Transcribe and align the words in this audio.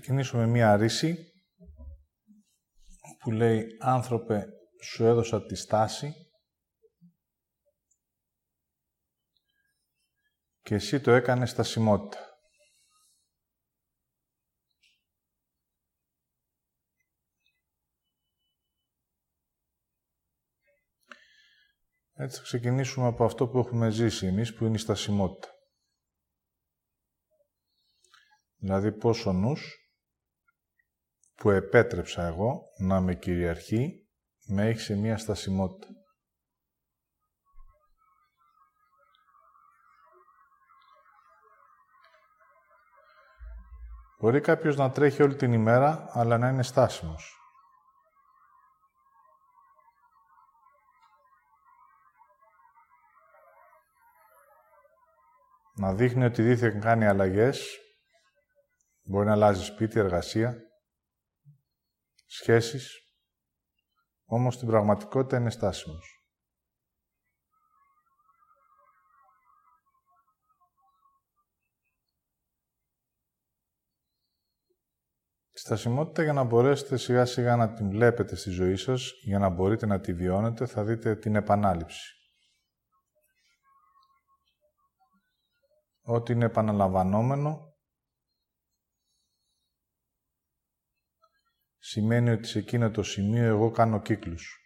ξεκινήσουμε 0.00 0.46
μία 0.46 0.76
ρίση 0.76 1.32
που 3.18 3.30
λέει 3.30 3.66
«Άνθρωπε, 3.80 4.46
σου 4.82 5.04
έδωσα 5.04 5.46
τη 5.46 5.54
στάση 5.54 6.14
και 10.60 10.74
εσύ 10.74 11.00
το 11.00 11.10
έκανες 11.10 11.50
στασιμότητα». 11.50 12.18
Έτσι 22.12 22.36
θα 22.36 22.42
ξεκινήσουμε 22.42 23.06
από 23.06 23.24
αυτό 23.24 23.48
που 23.48 23.58
έχουμε 23.58 23.90
ζήσει 23.90 24.26
εμείς, 24.26 24.54
που 24.54 24.64
είναι 24.64 24.76
η 24.76 24.78
στασιμότητα. 24.78 25.48
Δηλαδή 28.56 28.92
πώς 28.92 29.26
ο 29.26 29.32
νους 29.32 29.83
που 31.34 31.50
επέτρεψα 31.50 32.22
εγώ 32.22 32.62
να 32.78 33.00
με 33.00 33.14
κυριαρχεί, 33.14 34.08
με 34.46 34.66
έχει 34.68 34.80
σε 34.80 34.94
μία 34.94 35.18
στασιμότητα. 35.18 35.88
Μπορεί 44.18 44.40
κάποιος 44.40 44.76
να 44.76 44.90
τρέχει 44.90 45.22
όλη 45.22 45.36
την 45.36 45.52
ημέρα, 45.52 46.08
αλλά 46.08 46.38
να 46.38 46.48
είναι 46.48 46.62
στάσιμος. 46.62 47.38
Να 55.76 55.94
δείχνει 55.94 56.24
ότι 56.24 56.42
δίθεν 56.42 56.80
κάνει 56.80 57.06
αλλαγές, 57.06 57.78
μπορεί 59.02 59.26
να 59.26 59.32
αλλάζει 59.32 59.64
σπίτι, 59.64 59.98
εργασία, 59.98 60.56
σχέσεις, 62.24 62.98
όμως 64.24 64.54
στην 64.54 64.68
πραγματικότητα 64.68 65.36
είναι 65.36 65.50
στάσιμος. 65.50 66.14
Στασιμότητα 75.56 76.22
για 76.22 76.32
να 76.32 76.44
μπορέσετε 76.44 76.96
σιγά 76.96 77.24
σιγά 77.24 77.56
να 77.56 77.72
την 77.72 77.90
βλέπετε 77.90 78.36
στη 78.36 78.50
ζωή 78.50 78.76
σας, 78.76 79.12
για 79.22 79.38
να 79.38 79.48
μπορείτε 79.48 79.86
να 79.86 80.00
τη 80.00 80.14
βιώνετε, 80.14 80.66
θα 80.66 80.84
δείτε 80.84 81.16
την 81.16 81.36
επανάληψη. 81.36 82.12
Ό,τι 86.02 86.32
είναι 86.32 86.44
επαναλαμβανόμενο, 86.44 87.73
σημαίνει 91.86 92.30
ότι 92.30 92.46
σε 92.46 92.58
εκείνο 92.58 92.90
το 92.90 93.02
σημείο 93.02 93.44
εγώ 93.44 93.70
κάνω 93.70 94.00
κύκλους. 94.00 94.58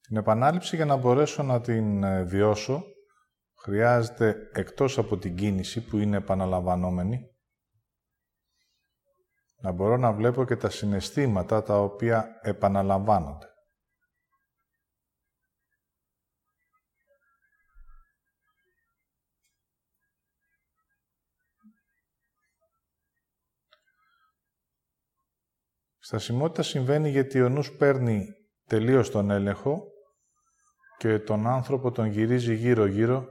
Την 0.00 0.16
επανάληψη 0.16 0.76
για 0.76 0.84
να 0.84 0.96
μπορέσω 0.96 1.42
να 1.42 1.60
την 1.60 2.02
ε, 2.02 2.24
βιώσω 2.24 2.84
χρειάζεται 3.58 4.50
εκτός 4.52 4.98
από 4.98 5.18
την 5.18 5.36
κίνηση 5.36 5.84
που 5.84 5.98
είναι 5.98 6.16
επαναλαμβανόμενη 6.16 7.30
να 9.56 9.72
μπορώ 9.72 9.96
να 9.96 10.12
βλέπω 10.12 10.44
και 10.44 10.56
τα 10.56 10.70
συναισθήματα 10.70 11.62
τα 11.62 11.80
οποία 11.82 12.40
επαναλαμβάνονται. 12.42 13.46
Στασιμότητα 26.06 26.62
συμβαίνει 26.62 27.10
γιατί 27.10 27.42
ο 27.42 27.48
νους 27.48 27.76
παίρνει 27.76 28.34
τελείως 28.66 29.10
τον 29.10 29.30
έλεγχο 29.30 29.82
και 30.98 31.18
τον 31.18 31.46
άνθρωπο 31.46 31.90
τον 31.90 32.06
γυρίζει 32.06 32.54
γύρω-γύρω, 32.54 33.26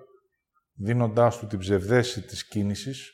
δίνοντάς 0.73 1.38
του 1.38 1.47
την 1.47 1.59
ψευδέση 1.59 2.22
της 2.22 2.47
κίνησης, 2.47 3.11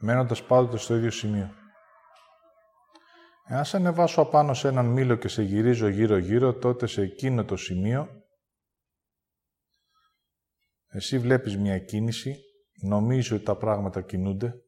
μένοντας 0.00 0.42
πάντοτε 0.42 0.76
στο 0.76 0.94
ίδιο 0.94 1.10
σημείο. 1.10 1.54
Εάν 3.48 3.64
σε 3.64 3.76
ανεβάσω 3.76 4.20
απάνω 4.20 4.54
σε 4.54 4.68
έναν 4.68 4.86
μήλο 4.86 5.16
και 5.16 5.28
σε 5.28 5.42
γυρίζω 5.42 5.88
γύρω-γύρω, 5.88 6.54
τότε 6.54 6.86
σε 6.86 7.02
εκείνο 7.02 7.44
το 7.44 7.56
σημείο 7.56 8.08
εσύ 10.86 11.18
βλέπεις 11.18 11.56
μια 11.56 11.78
κίνηση, 11.78 12.36
νομίζεις 12.82 13.30
ότι 13.30 13.44
τα 13.44 13.56
πράγματα 13.56 14.02
κινούνται, 14.02 14.62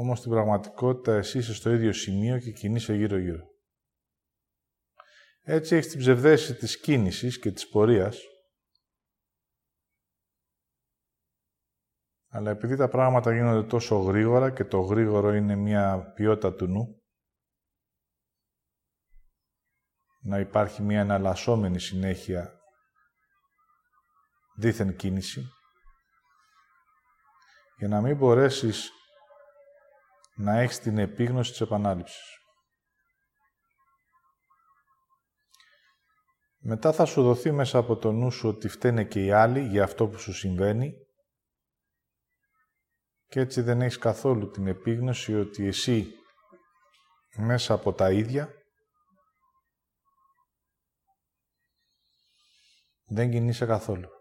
Όμως 0.00 0.18
στην 0.18 0.30
πραγματικότητα 0.30 1.12
εσύ 1.12 1.38
είσαι 1.38 1.54
στο 1.54 1.70
ίδιο 1.70 1.92
σημείο 1.92 2.38
και 2.38 2.50
κινείσαι 2.50 2.94
γύρω-γύρω. 2.94 3.48
Έτσι 5.40 5.76
έχεις 5.76 5.90
την 5.90 5.98
ψευδέση 5.98 6.54
της 6.54 6.80
κίνησης 6.80 7.38
και 7.38 7.52
της 7.52 7.68
πορείας, 7.68 8.20
αλλά 12.28 12.50
επειδή 12.50 12.76
τα 12.76 12.88
πράγματα 12.88 13.32
γίνονται 13.32 13.66
τόσο 13.66 13.98
γρήγορα 13.98 14.50
και 14.50 14.64
το 14.64 14.80
γρήγορο 14.80 15.34
είναι 15.34 15.56
μια 15.56 16.12
ποιότητα 16.14 16.54
του 16.54 16.66
νου, 16.66 17.02
να 20.20 20.38
υπάρχει 20.38 20.82
μια 20.82 21.00
εναλλασσόμενη 21.00 21.80
συνέχεια 21.80 22.60
δίθεν 24.56 24.96
κίνηση, 24.96 25.52
για 27.76 27.88
να 27.88 28.00
μην 28.00 28.16
μπορέσεις 28.16 28.94
να 30.40 30.58
έχεις 30.58 30.78
την 30.80 30.98
επίγνωση 30.98 31.50
της 31.50 31.60
επανάληψης. 31.60 32.38
Μετά 36.58 36.92
θα 36.92 37.04
σου 37.04 37.22
δοθεί 37.22 37.52
μέσα 37.52 37.78
από 37.78 37.96
το 37.96 38.12
νου 38.12 38.30
σου 38.30 38.48
ότι 38.48 38.68
φταίνε 38.68 39.04
και 39.04 39.24
οι 39.24 39.30
άλλοι 39.30 39.60
για 39.60 39.84
αυτό 39.84 40.08
που 40.08 40.18
σου 40.18 40.32
συμβαίνει 40.32 40.92
και 43.26 43.40
έτσι 43.40 43.60
δεν 43.60 43.82
έχεις 43.82 43.98
καθόλου 43.98 44.50
την 44.50 44.66
επίγνωση 44.66 45.34
ότι 45.34 45.66
εσύ 45.66 46.14
μέσα 47.36 47.74
από 47.74 47.92
τα 47.92 48.10
ίδια 48.10 48.54
δεν 53.04 53.30
κινείσαι 53.30 53.66
καθόλου. 53.66 54.19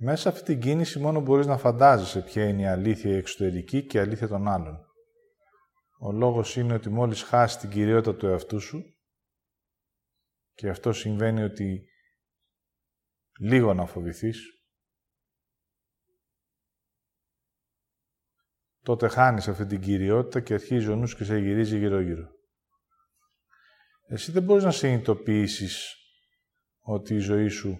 Μέσα 0.00 0.28
αυτή 0.28 0.42
την 0.42 0.60
κίνηση 0.60 0.98
μόνο 0.98 1.20
μπορείς 1.20 1.46
να 1.46 1.58
φαντάζεσαι 1.58 2.22
ποια 2.22 2.48
είναι 2.48 2.62
η 2.62 2.66
αλήθεια 2.66 3.10
η 3.10 3.16
εξωτερική 3.16 3.86
και 3.86 3.96
η 3.96 4.00
αλήθεια 4.00 4.28
των 4.28 4.48
άλλων. 4.48 4.86
Ο 5.98 6.12
λόγος 6.12 6.56
είναι 6.56 6.74
ότι 6.74 6.88
μόλις 6.88 7.22
χάσεις 7.22 7.60
την 7.60 7.70
κυριότητα 7.70 8.16
του 8.16 8.26
εαυτού 8.26 8.60
σου 8.60 8.82
και 10.52 10.68
αυτό 10.68 10.92
συμβαίνει 10.92 11.42
ότι 11.42 11.88
λίγο 13.40 13.74
να 13.74 13.86
φοβηθείς, 13.86 14.38
τότε 18.82 19.08
χάνεις 19.08 19.48
αυτή 19.48 19.66
την 19.66 19.80
κυριότητα 19.80 20.40
και 20.40 20.54
αρχίζει 20.54 20.88
ο 20.88 20.96
νους 20.96 21.16
και 21.16 21.24
σε 21.24 21.38
γυρίζει 21.38 21.78
γύρω-γύρω. 21.78 22.28
Εσύ 24.06 24.32
δεν 24.32 24.42
μπορείς 24.42 24.64
να 24.64 24.70
συνειδητοποιήσεις 24.70 25.94
ότι 26.80 27.14
η 27.14 27.18
ζωή 27.18 27.48
σου 27.48 27.78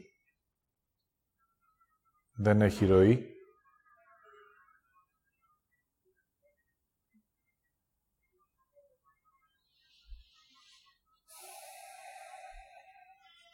δεν 2.39 2.63
έχει 2.63 2.87
ροή. 2.87 3.33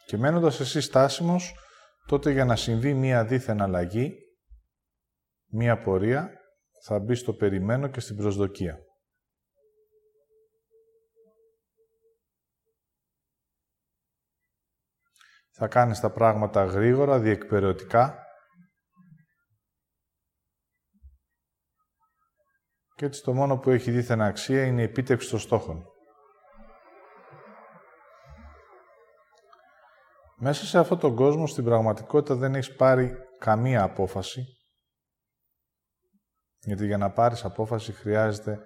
Και 0.06 0.17
μένοντας 0.17 0.61
εσύ 0.61 0.81
στάσιμος, 0.81 1.55
τότε 2.06 2.31
για 2.31 2.44
να 2.44 2.56
συμβεί 2.56 2.94
μία 2.94 3.25
δίθεν 3.25 3.62
αλλαγή, 3.62 4.19
μία 5.47 5.81
πορεία, 5.81 6.31
θα 6.85 6.99
μπει 6.99 7.14
στο 7.14 7.35
περιμένω 7.35 7.88
και 7.88 8.00
στην 8.00 8.17
προσδοκία. 8.17 8.79
Θα 15.50 15.69
κάνεις 15.69 16.00
τα 16.00 16.12
πράγματα 16.12 16.64
γρήγορα, 16.64 17.19
διεκπαιρεωτικά, 17.19 18.24
Και 22.94 23.05
έτσι 23.05 23.23
το 23.23 23.35
μόνο 23.35 23.58
που 23.58 23.70
έχει 23.70 23.91
δίθεν 23.91 24.20
αξία 24.20 24.64
είναι 24.64 24.81
η 24.81 24.85
επίτευξη 24.85 25.31
των 25.31 25.38
στόχων. 25.38 25.85
Μέσα 30.37 30.64
σε 30.64 30.79
αυτόν 30.79 30.99
τον 30.99 31.14
κόσμο, 31.14 31.46
στην 31.46 31.64
πραγματικότητα, 31.64 32.35
δεν 32.35 32.55
έχεις 32.55 32.76
πάρει 32.76 33.17
καμία 33.38 33.82
απόφαση. 33.82 34.44
Γιατί 36.58 36.87
για 36.87 36.99
να 36.99 37.12
πάρεις 37.12 37.44
απόφαση 37.44 37.93
χρειάζεται 37.93 38.58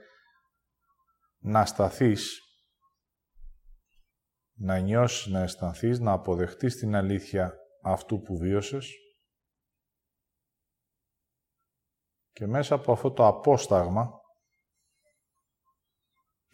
να 1.39 1.65
σταθείς 1.65 2.43
να 4.59 4.79
νιώσεις, 4.79 5.27
να 5.27 5.41
αισθανθείς, 5.41 5.99
να 5.99 6.13
αποδεχτείς 6.13 6.77
την 6.77 6.95
αλήθεια 6.95 7.55
αυτού 7.83 8.21
που 8.21 8.37
βίωσες 8.37 8.93
και 12.31 12.47
μέσα 12.47 12.75
από 12.75 12.93
αυτό 12.93 13.13
το 13.13 13.27
απόσταγμα 13.27 14.18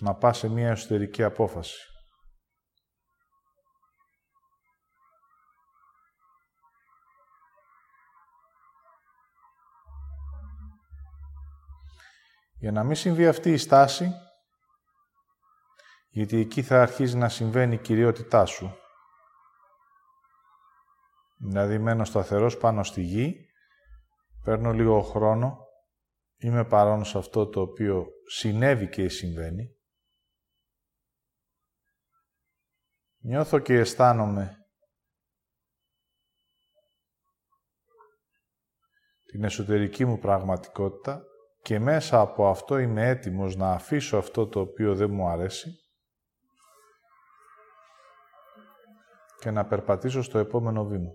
να 0.03 0.15
πας 0.15 0.39
σε 0.39 0.49
μια 0.49 0.71
εσωτερική 0.71 1.23
απόφαση. 1.23 1.89
Για 12.59 12.73
να 12.73 12.85
μην 12.85 12.95
συμβεί 12.95 13.27
αυτή 13.27 13.53
η 13.53 13.57
στάση, 13.57 14.13
γιατί 16.09 16.37
εκεί 16.37 16.63
θα 16.63 16.83
αρχίσει 16.83 17.17
να 17.17 17.29
συμβαίνει 17.29 17.75
η 17.75 17.79
κυριότητά 17.79 18.47
σου. 18.47 18.77
Δηλαδή 21.37 21.79
μένω 21.79 22.05
σταθερός 22.05 22.57
πάνω 22.57 22.83
στη 22.83 23.03
γη, 23.03 23.47
παίρνω 24.45 24.73
λίγο 24.73 25.03
χρόνο, 25.03 25.59
είμαι 26.37 26.65
παρόν 26.65 27.05
σε 27.05 27.19
αυτό 27.19 27.49
το 27.49 27.61
οποίο 27.61 28.07
συνέβη 28.27 28.89
και 28.89 29.09
συμβαίνει. 29.09 29.77
Νιώθω 33.27 33.59
και 33.59 33.75
αισθάνομαι 33.75 34.57
την 39.25 39.45
εσωτερική 39.45 40.05
μου 40.05 40.19
πραγματικότητα 40.19 41.23
και 41.63 41.79
μέσα 41.79 42.21
από 42.21 42.49
αυτό 42.49 42.79
είμαι 42.79 43.09
έτοιμος 43.09 43.57
να 43.57 43.73
αφήσω 43.73 44.17
αυτό 44.17 44.49
το 44.49 44.61
οποίο 44.61 44.95
δεν 44.95 45.11
μου 45.11 45.29
αρέσει 45.29 45.71
και 49.39 49.51
να 49.51 49.67
περπατήσω 49.67 50.23
στο 50.23 50.39
επόμενο 50.39 50.85
βήμα. 50.85 51.11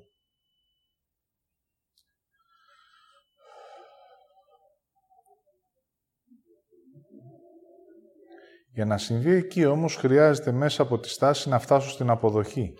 Για 8.79 8.87
να 8.87 8.97
συμβεί 8.97 9.31
εκεί 9.31 9.65
όμως 9.65 9.95
χρειάζεται 9.95 10.51
μέσα 10.51 10.81
από 10.81 10.99
τη 10.99 11.09
στάση 11.09 11.49
να 11.49 11.59
φτάσω 11.59 11.89
στην 11.89 12.09
αποδοχή. 12.09 12.73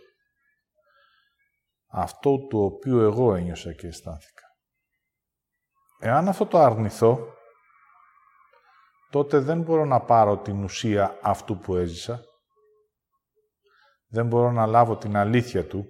Αυτό 1.88 2.38
του 2.38 2.60
οποίου 2.64 3.00
εγώ 3.00 3.36
ένιωσα 3.36 3.74
και 3.74 3.88
αισθάνθηκα. 3.88 4.44
Εάν 6.00 6.28
αυτό 6.28 6.46
το 6.46 6.60
αρνηθώ, 6.60 7.34
τότε 9.10 9.40
δεν 9.40 9.62
μπορώ 9.62 9.86
να 9.86 10.00
πάρω 10.00 10.38
την 10.38 10.64
ουσία 10.64 11.20
αυτού 11.22 11.58
που 11.58 11.76
έζησα. 11.76 12.24
Δεν 14.08 14.28
μπορώ 14.28 14.52
να 14.52 14.66
λάβω 14.66 14.98
την 14.98 15.18
αλήθεια 15.18 15.68
του, 15.68 15.86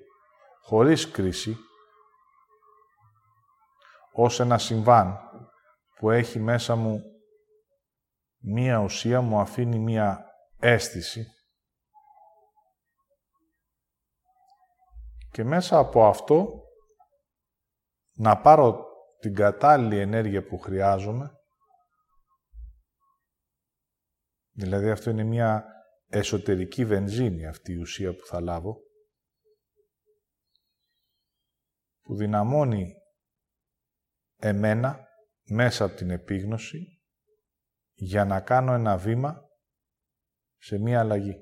χωρίς 0.61 1.11
κρίση, 1.11 1.57
ως 4.11 4.39
ένα 4.39 4.57
συμβάν 4.57 5.19
που 5.99 6.09
έχει 6.09 6.39
μέσα 6.39 6.75
μου 6.75 7.01
μία 8.39 8.79
ουσία, 8.79 9.21
μου 9.21 9.39
αφήνει 9.39 9.79
μία 9.79 10.25
αίσθηση. 10.59 11.25
Και 15.31 15.43
μέσα 15.43 15.77
από 15.77 16.05
αυτό 16.05 16.63
να 18.11 18.41
πάρω 18.41 18.85
την 19.19 19.35
κατάλληλη 19.35 19.99
ενέργεια 19.99 20.45
που 20.45 20.57
χρειάζομαι 20.57 21.39
Δηλαδή 24.59 24.89
αυτό 24.89 25.09
είναι 25.09 25.23
μια 25.23 25.65
εσωτερική 26.07 26.85
βενζίνη 26.85 27.47
αυτή 27.47 27.71
η 27.71 27.77
ουσία 27.77 28.15
που 28.15 28.25
θα 28.25 28.41
λάβω, 28.41 28.77
που 32.01 32.15
δυναμώνει 32.15 32.93
εμένα 34.39 35.07
μέσα 35.43 35.85
από 35.85 35.95
την 35.95 36.09
επίγνωση 36.09 36.98
για 38.01 38.25
να 38.25 38.41
κάνω 38.41 38.73
ένα 38.73 38.97
βήμα 38.97 39.41
σε 40.57 40.77
μία 40.77 40.99
αλλαγή. 40.99 41.35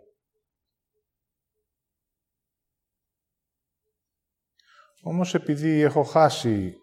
Όμως 5.01 5.33
επειδή 5.33 5.81
έχω 5.81 6.03
χάσει 6.03 6.75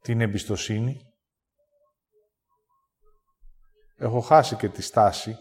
την 0.00 0.20
εμπιστοσύνη, 0.20 1.00
έχω 3.96 4.20
χάσει 4.20 4.56
και 4.56 4.68
τη 4.68 4.82
στάση 4.82 5.36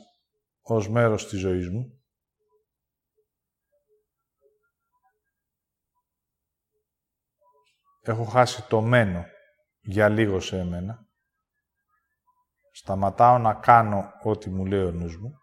ως 0.61 0.89
μέρος 0.89 1.27
της 1.27 1.39
ζωής 1.39 1.69
μου. 1.69 2.03
Έχω 8.01 8.23
χάσει 8.23 8.67
το 8.67 8.81
μένο 8.81 9.25
για 9.81 10.09
λίγο 10.09 10.39
σε 10.39 10.59
εμένα. 10.59 11.02
Σταματάω 12.75 13.37
να 13.37 13.53
κάνω 13.53 14.11
ό,τι 14.23 14.49
μου 14.49 14.65
λέει 14.65 14.83
ο 14.83 14.91
νους 14.91 15.17
μου. 15.17 15.37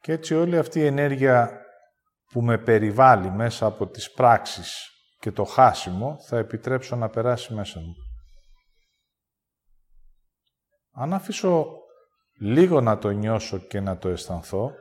Και 0.00 0.12
έτσι 0.12 0.34
όλη 0.34 0.58
αυτή 0.58 0.78
η 0.78 0.86
ενέργεια 0.86 1.60
που 2.30 2.42
με 2.42 2.58
περιβάλλει 2.58 3.30
μέσα 3.30 3.66
από 3.66 3.86
τις 3.86 4.12
πράξεις 4.12 4.90
και 5.18 5.32
το 5.32 5.44
χάσιμο 5.44 6.16
θα 6.28 6.38
επιτρέψω 6.38 6.96
να 6.96 7.08
περάσει 7.08 7.54
μέσα 7.54 7.80
μου. 7.80 7.94
Αν 10.92 11.12
αφήσω 11.12 11.66
λίγο 12.40 12.80
να 12.80 12.98
το 12.98 13.10
νιώσω 13.10 13.58
και 13.58 13.80
να 13.80 13.98
το 13.98 14.08
αισθανθώ, 14.08 14.72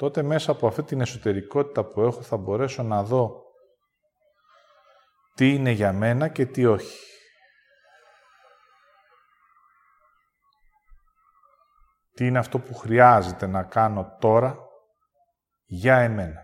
τότε 0.00 0.22
μέσα 0.22 0.50
από 0.50 0.66
αυτή 0.66 0.82
την 0.82 1.00
εσωτερικότητα 1.00 1.84
που 1.84 2.00
έχω 2.00 2.22
θα 2.22 2.36
μπορέσω 2.36 2.82
να 2.82 3.02
δω 3.02 3.42
τι 5.34 5.54
είναι 5.54 5.70
για 5.70 5.92
μένα 5.92 6.28
και 6.28 6.46
τι 6.46 6.66
όχι. 6.66 6.98
Τι 12.10 12.26
είναι 12.26 12.38
αυτό 12.38 12.58
που 12.58 12.74
χρειάζεται 12.74 13.46
να 13.46 13.64
κάνω 13.64 14.16
τώρα 14.20 14.58
για 15.64 15.96
εμένα. 15.96 16.42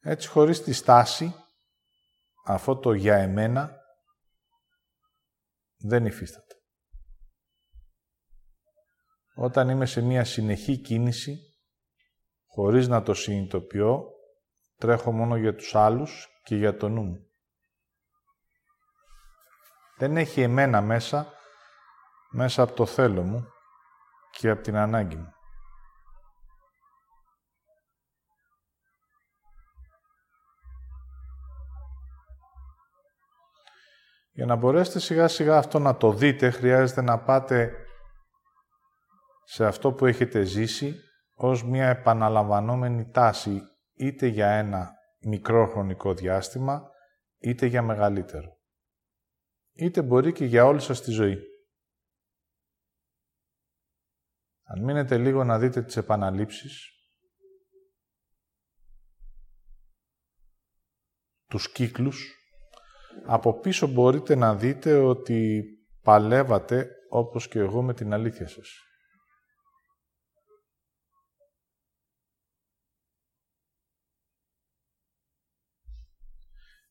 Έτσι, 0.00 0.28
χωρίς 0.28 0.62
τη 0.62 0.72
στάση, 0.72 1.34
αυτό 2.44 2.76
το 2.76 2.92
για 2.92 3.16
εμένα 3.16 3.76
δεν 5.76 6.06
υφίσταται. 6.06 6.61
Όταν 9.34 9.68
είμαι 9.68 9.86
σε 9.86 10.00
μία 10.00 10.24
συνεχή 10.24 10.76
κίνηση, 10.76 11.38
χωρίς 12.46 12.88
να 12.88 13.02
το 13.02 13.14
συνειδητοποιώ, 13.14 14.04
τρέχω 14.76 15.12
μόνο 15.12 15.36
για 15.36 15.54
τους 15.54 15.74
άλλους 15.74 16.28
και 16.44 16.56
για 16.56 16.76
το 16.76 16.88
νου 16.88 17.02
μου. 17.02 17.26
Δεν 19.96 20.16
έχει 20.16 20.40
εμένα 20.40 20.80
μέσα, 20.80 21.32
μέσα 22.30 22.62
από 22.62 22.72
το 22.72 22.86
θέλω 22.86 23.22
μου 23.22 23.46
και 24.30 24.50
από 24.50 24.62
την 24.62 24.76
ανάγκη 24.76 25.16
μου. 25.16 25.32
Για 34.34 34.46
να 34.46 34.56
μπορέσετε 34.56 34.98
σιγά 34.98 35.28
σιγά 35.28 35.56
αυτό 35.56 35.78
να 35.78 35.96
το 35.96 36.12
δείτε, 36.12 36.50
χρειάζεται 36.50 37.02
να 37.02 37.18
πάτε 37.18 37.81
σε 39.44 39.66
αυτό 39.66 39.92
που 39.92 40.06
έχετε 40.06 40.42
ζήσει 40.42 40.94
ως 41.34 41.64
μια 41.64 41.88
επαναλαμβανόμενη 41.88 43.10
τάση 43.10 43.62
είτε 43.94 44.26
για 44.26 44.48
ένα 44.48 44.92
μικρό 45.20 45.66
χρονικό 45.66 46.14
διάστημα, 46.14 46.90
είτε 47.38 47.66
για 47.66 47.82
μεγαλύτερο. 47.82 48.60
Είτε 49.72 50.02
μπορεί 50.02 50.32
και 50.32 50.44
για 50.44 50.64
όλη 50.64 50.80
σας 50.80 51.02
τη 51.02 51.10
ζωή. 51.10 51.38
Αν 54.62 54.84
μείνετε 54.84 55.18
λίγο 55.18 55.44
να 55.44 55.58
δείτε 55.58 55.82
τις 55.82 55.96
επαναλήψεις, 55.96 56.90
τους 61.46 61.72
κύκλους, 61.72 62.36
από 63.26 63.60
πίσω 63.60 63.86
μπορείτε 63.86 64.34
να 64.34 64.56
δείτε 64.56 64.94
ότι 64.94 65.62
παλεύατε 66.02 66.90
όπως 67.08 67.48
και 67.48 67.58
εγώ 67.58 67.82
με 67.82 67.94
την 67.94 68.12
αλήθεια 68.12 68.48
σας. 68.48 68.91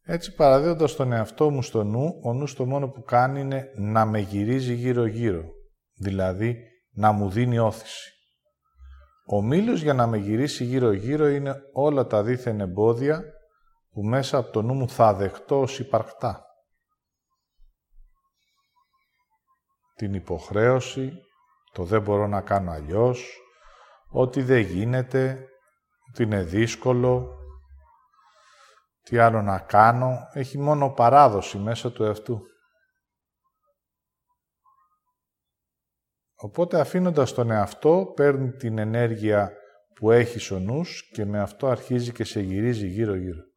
Έτσι 0.04 0.36
παραδίδοντας 0.36 0.96
τον 0.96 1.12
εαυτό 1.12 1.50
μου 1.50 1.62
στο 1.62 1.84
νου, 1.84 2.20
ο 2.24 2.34
νους 2.34 2.54
το 2.54 2.66
μόνο 2.66 2.90
που 2.90 3.04
κάνει 3.04 3.40
είναι 3.40 3.72
να 3.76 4.06
με 4.06 4.20
γυρίζει 4.20 4.74
γύρω-γύρω, 4.74 5.44
δηλαδή 5.96 6.58
να 6.92 7.12
μου 7.12 7.30
δίνει 7.30 7.60
όθηση. 7.60 8.12
Ο 9.26 9.42
μήλος 9.42 9.82
για 9.82 9.94
να 9.94 10.08
με 10.08 10.18
γυρίσει 10.18 10.64
γύρω-γύρω 10.64 11.28
είναι 11.28 11.56
όλα 11.74 12.08
τα 12.08 12.24
δίθεν 12.24 12.60
εμπόδια 12.60 13.24
που 13.92 14.02
μέσα 14.02 14.38
από 14.38 14.52
το 14.52 14.62
νου 14.62 14.74
μου 14.74 14.90
θα 14.90 15.14
δεχτώ 15.14 15.60
ως 15.60 15.80
υπαρκτά. 15.80 16.46
Την 19.96 20.14
υποχρέωση, 20.14 21.14
το 21.72 21.84
δεν 21.84 22.02
μπορώ 22.02 22.28
να 22.28 22.42
κάνω 22.42 22.72
αλλιώς, 22.72 23.40
ότι 24.10 24.42
δεν 24.42 24.62
γίνεται, 24.62 25.46
ότι 26.10 26.24
είναι 26.24 26.44
δύσκολο, 26.44 27.41
τι 29.02 29.18
άλλο 29.18 29.42
να 29.42 29.60
κάνω, 29.60 30.28
έχει 30.34 30.58
μόνο 30.58 30.90
παράδοση 30.90 31.58
μέσα 31.58 31.92
του 31.92 32.04
εαυτού. 32.04 32.42
Οπότε 36.36 36.80
αφήνοντας 36.80 37.34
τον 37.34 37.52
εαυτό, 37.52 38.14
παίρνει 38.16 38.52
την 38.52 38.78
ενέργεια 38.78 39.52
που 39.94 40.12
έχει 40.12 40.54
ο 40.54 40.60
νους 40.60 41.10
και 41.14 41.26
με 41.26 41.40
αυτό 41.40 41.68
αρχίζει 41.68 42.12
και 42.12 42.24
σε 42.24 42.40
γυρίζει 42.40 42.88
γύρω-γύρω. 42.88 43.50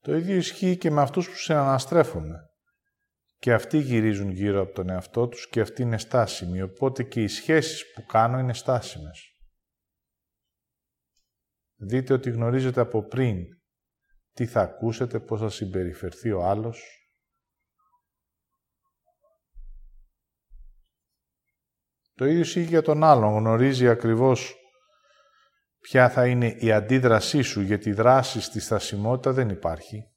Το 0.00 0.14
ίδιο 0.16 0.36
ισχύει 0.36 0.76
και 0.76 0.90
με 0.90 1.00
αυτούς 1.00 1.28
που 1.28 1.36
συναναστρέφουμε. 1.36 2.51
Και 3.42 3.52
αυτοί 3.52 3.78
γυρίζουν 3.78 4.30
γύρω 4.30 4.60
από 4.60 4.72
τον 4.72 4.88
εαυτό 4.88 5.28
τους 5.28 5.48
και 5.48 5.60
αυτοί 5.60 5.82
είναι 5.82 5.98
στάσιμοι, 5.98 6.62
οπότε 6.62 7.02
και 7.02 7.22
οι 7.22 7.28
σχέσεις 7.28 7.92
που 7.92 8.06
κάνω 8.06 8.38
είναι 8.38 8.54
στάσιμες. 8.54 9.36
Δείτε 11.76 12.12
ότι 12.12 12.30
γνωρίζετε 12.30 12.80
από 12.80 13.06
πριν 13.06 13.44
τι 14.32 14.46
θα 14.46 14.60
ακούσετε, 14.60 15.20
πώς 15.20 15.40
θα 15.40 15.48
συμπεριφερθεί 15.48 16.32
ο 16.32 16.44
άλλος. 16.44 17.08
Το 22.14 22.24
ίδιο 22.24 22.40
ισχύει 22.40 22.62
για 22.62 22.82
τον 22.82 23.04
άλλον. 23.04 23.34
Γνωρίζει 23.34 23.88
ακριβώς 23.88 24.56
ποια 25.80 26.10
θα 26.10 26.26
είναι 26.26 26.48
η 26.48 26.72
αντίδρασή 26.72 27.42
σου, 27.42 27.60
γιατί 27.60 27.88
η 27.88 27.92
δράση 27.92 28.40
στη 28.40 28.60
στασιμότητα 28.60 29.32
δεν 29.32 29.48
υπάρχει. 29.48 30.11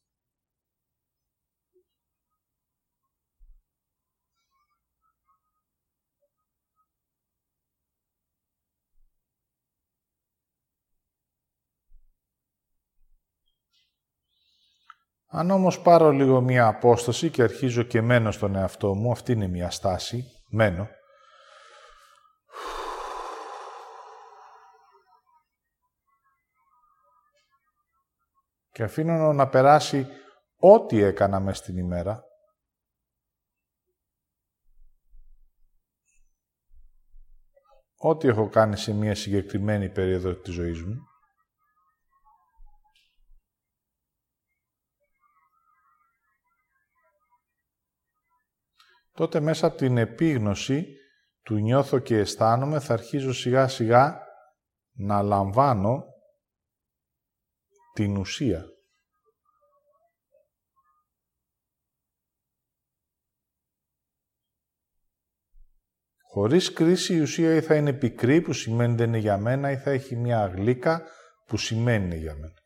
Αν 15.38 15.52
όμως 15.52 15.82
πάρω 15.82 16.12
λίγο 16.12 16.42
μία 16.42 16.68
απόσταση 16.68 17.30
και 17.30 17.44
αρχίζω 17.44 17.84
και 17.84 18.02
μένω 18.02 18.32
στον 18.32 18.56
εαυτό 18.56 18.96
μου, 18.96 19.12
αυτή 19.12 19.32
είναι 19.32 19.48
μία 19.48 19.70
στάση, 19.70 20.24
μένω, 20.50 20.88
και 28.72 28.84
αφήνω 28.84 29.34
να 29.34 29.50
περάσει 29.50 30.08
ό,τι 30.58 31.02
έκανα 31.02 31.40
μέσα 31.40 31.64
στην 31.64 31.78
ημέρα, 31.78 32.24
ό,τι 37.98 38.28
έχω 38.28 38.50
κάνει 38.50 38.78
σε 38.78 38.94
μία 38.94 39.16
συγκεκριμένη 39.16 39.90
περίοδο 39.90 40.34
της 40.36 40.54
ζωής 40.54 40.84
μου, 40.84 40.96
τότε 49.16 49.40
μέσα 49.40 49.68
από 49.68 49.78
την 49.78 49.98
επίγνωση 49.98 50.88
του 51.42 51.56
νιώθω 51.56 52.00
και 52.00 52.18
αισθάνομαι 52.18 52.80
θα 52.80 52.94
αρχίζω 52.94 53.34
σιγά 53.34 53.68
σιγά 53.68 54.22
να 54.92 55.22
λαμβάνω 55.22 56.04
την 57.94 58.18
ουσία. 58.18 58.66
Χωρίς 66.32 66.74
κρίση 66.74 67.16
η 67.16 67.20
ουσία 67.20 67.56
ή 67.56 67.62
θα 67.62 67.76
είναι 67.76 67.94
πικρή 67.94 68.42
που 68.42 68.54
σημαίνει 68.54 68.96
δεν 68.96 69.08
είναι 69.08 69.18
για 69.18 69.38
μένα 69.38 69.72
ή 69.72 69.78
θα 69.78 69.92
έχει 69.92 70.16
μια 70.16 70.46
γλύκα 70.46 71.04
που 71.46 71.58
σημαίνει 71.58 72.06
είναι 72.06 72.16
για 72.16 72.34
μένα. 72.34 72.65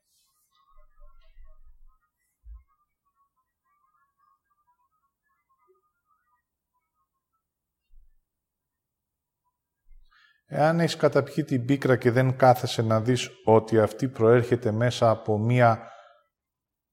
Εάν 10.51 10.79
έχεις 10.79 10.95
καταπιεί 10.95 11.43
την 11.43 11.65
πίκρα 11.65 11.97
και 11.97 12.11
δεν 12.11 12.37
κάθεσαι 12.37 12.81
να 12.81 13.01
δεις 13.01 13.29
ότι 13.45 13.79
αυτή 13.79 14.07
προέρχεται 14.07 14.71
μέσα 14.71 15.09
από 15.09 15.37
μία 15.37 15.91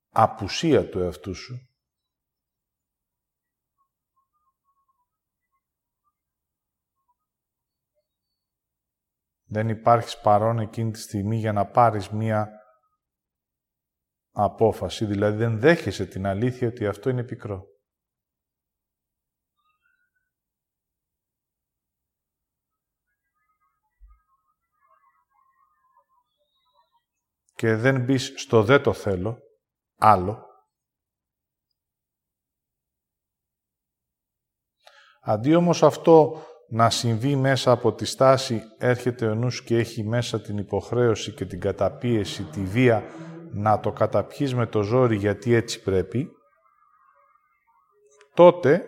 απουσία 0.09 0.89
του 0.89 0.99
εαυτού 0.99 1.35
σου, 1.35 1.55
δεν 9.45 9.69
υπάρχεις 9.69 10.21
παρόν 10.21 10.59
εκείνη 10.59 10.91
τη 10.91 10.99
στιγμή 11.01 11.37
για 11.37 11.53
να 11.53 11.67
πάρεις 11.67 12.09
μία 12.09 12.49
απόφαση, 14.31 15.05
δηλαδή 15.05 15.37
δεν 15.37 15.59
δέχεσαι 15.59 16.07
την 16.07 16.27
αλήθεια 16.27 16.69
ότι 16.69 16.87
αυτό 16.87 17.11
είναι 17.11 17.25
πικρό. 17.25 17.76
Και 27.57 27.75
δεν 27.75 28.05
μπεις 28.05 28.33
στο 28.37 28.63
«δεν 28.63 28.83
το 28.83 28.93
θέλω», 28.93 29.39
άλλο, 29.99 30.47
αντί 35.21 35.55
όμως 35.55 35.83
αυτό 35.83 36.47
να 36.69 36.91
συμβεί 36.91 37.37
μέσα 37.37 37.71
από 37.71 37.95
τη 37.95 38.05
στάση, 38.05 38.63
έρχεται 38.79 39.27
ο 39.27 39.35
νους 39.35 39.63
και 39.63 39.77
έχει 39.77 40.05
μέσα 40.05 40.41
την 40.41 40.59
υποχρέωση 40.59 41.33
και 41.33 41.45
την 41.45 41.61
καταπίεση, 41.61 42.43
τη 42.43 42.61
βία, 42.61 43.05
να 43.53 43.81
το 43.81 43.93
καταπιείς 43.93 44.55
με 44.55 44.67
το 44.67 44.83
ζόρι 44.83 45.17
γιατί 45.17 45.55
έτσι 45.55 45.83
πρέπει, 45.83 46.31
τότε, 48.35 48.85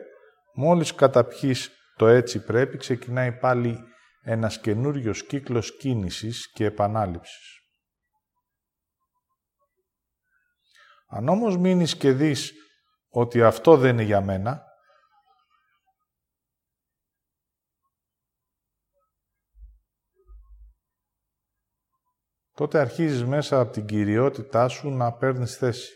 μόλις 0.54 0.94
καταπιείς 0.94 1.70
το 1.96 2.06
έτσι 2.06 2.44
πρέπει, 2.44 2.76
ξεκινάει 2.76 3.32
πάλι 3.32 3.78
ένας 4.20 4.60
καινούριος 4.60 5.26
κύκλος 5.26 5.76
κίνησης 5.76 6.50
και 6.52 6.64
επανάληψης. 6.64 7.57
Αν 11.10 11.28
όμως 11.28 11.56
μείνεις 11.56 11.96
και 11.96 12.12
δεις 12.12 12.52
ότι 13.08 13.42
αυτό 13.42 13.76
δεν 13.76 13.92
είναι 13.92 14.02
για 14.02 14.20
μένα, 14.20 14.66
τότε 22.52 22.80
αρχίζεις 22.80 23.24
μέσα 23.24 23.60
από 23.60 23.72
την 23.72 23.86
κυριότητά 23.86 24.68
σου 24.68 24.90
να 24.90 25.12
παίρνεις 25.12 25.56
θέση. 25.56 25.92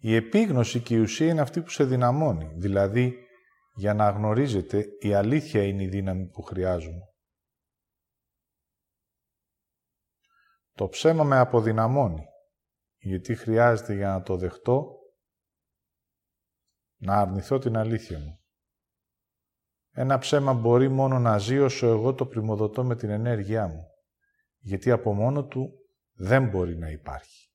Η 0.00 0.14
επίγνωση 0.14 0.80
και 0.80 0.94
η 0.94 0.98
ουσία 0.98 1.28
είναι 1.30 1.40
αυτή 1.40 1.62
που 1.62 1.70
σε 1.70 1.84
δυναμώνει, 1.84 2.52
δηλαδή 2.56 3.26
για 3.74 3.94
να 3.94 4.10
γνωρίζετε 4.10 4.84
η 5.00 5.14
αλήθεια 5.14 5.62
είναι 5.62 5.82
η 5.82 5.88
δύναμη 5.88 6.26
που 6.26 6.42
χρειάζομαι. 6.42 7.07
Το 10.78 10.88
ψέμα 10.88 11.24
με 11.24 11.38
αποδυναμώνει, 11.38 12.26
γιατί 12.98 13.34
χρειάζεται 13.34 13.94
για 13.94 14.08
να 14.08 14.22
το 14.22 14.36
δεχτώ 14.36 14.98
να 16.96 17.20
αρνηθώ 17.20 17.58
την 17.58 17.76
αλήθεια 17.76 18.18
μου. 18.18 18.40
Ένα 19.90 20.18
ψέμα 20.18 20.52
μπορεί 20.52 20.88
μόνο 20.88 21.18
να 21.18 21.38
ζει 21.38 21.58
όσο 21.58 21.86
εγώ 21.86 22.14
το 22.14 22.26
πρημοδοτώ 22.26 22.84
με 22.84 22.96
την 22.96 23.10
ενέργειά 23.10 23.66
μου, 23.68 23.86
γιατί 24.58 24.90
από 24.90 25.14
μόνο 25.14 25.46
του 25.46 25.72
δεν 26.12 26.48
μπορεί 26.48 26.76
να 26.76 26.90
υπάρχει. 26.90 27.52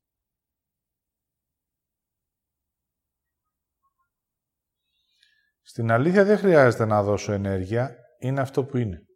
Στην 5.61 5.91
αλήθεια 5.91 6.23
δεν 6.23 6.37
χρειάζεται 6.37 6.85
να 6.85 7.03
δώσω 7.03 7.31
ενέργεια, 7.31 7.95
είναι 8.19 8.41
αυτό 8.41 8.65
που 8.65 8.77
είναι. 8.77 9.07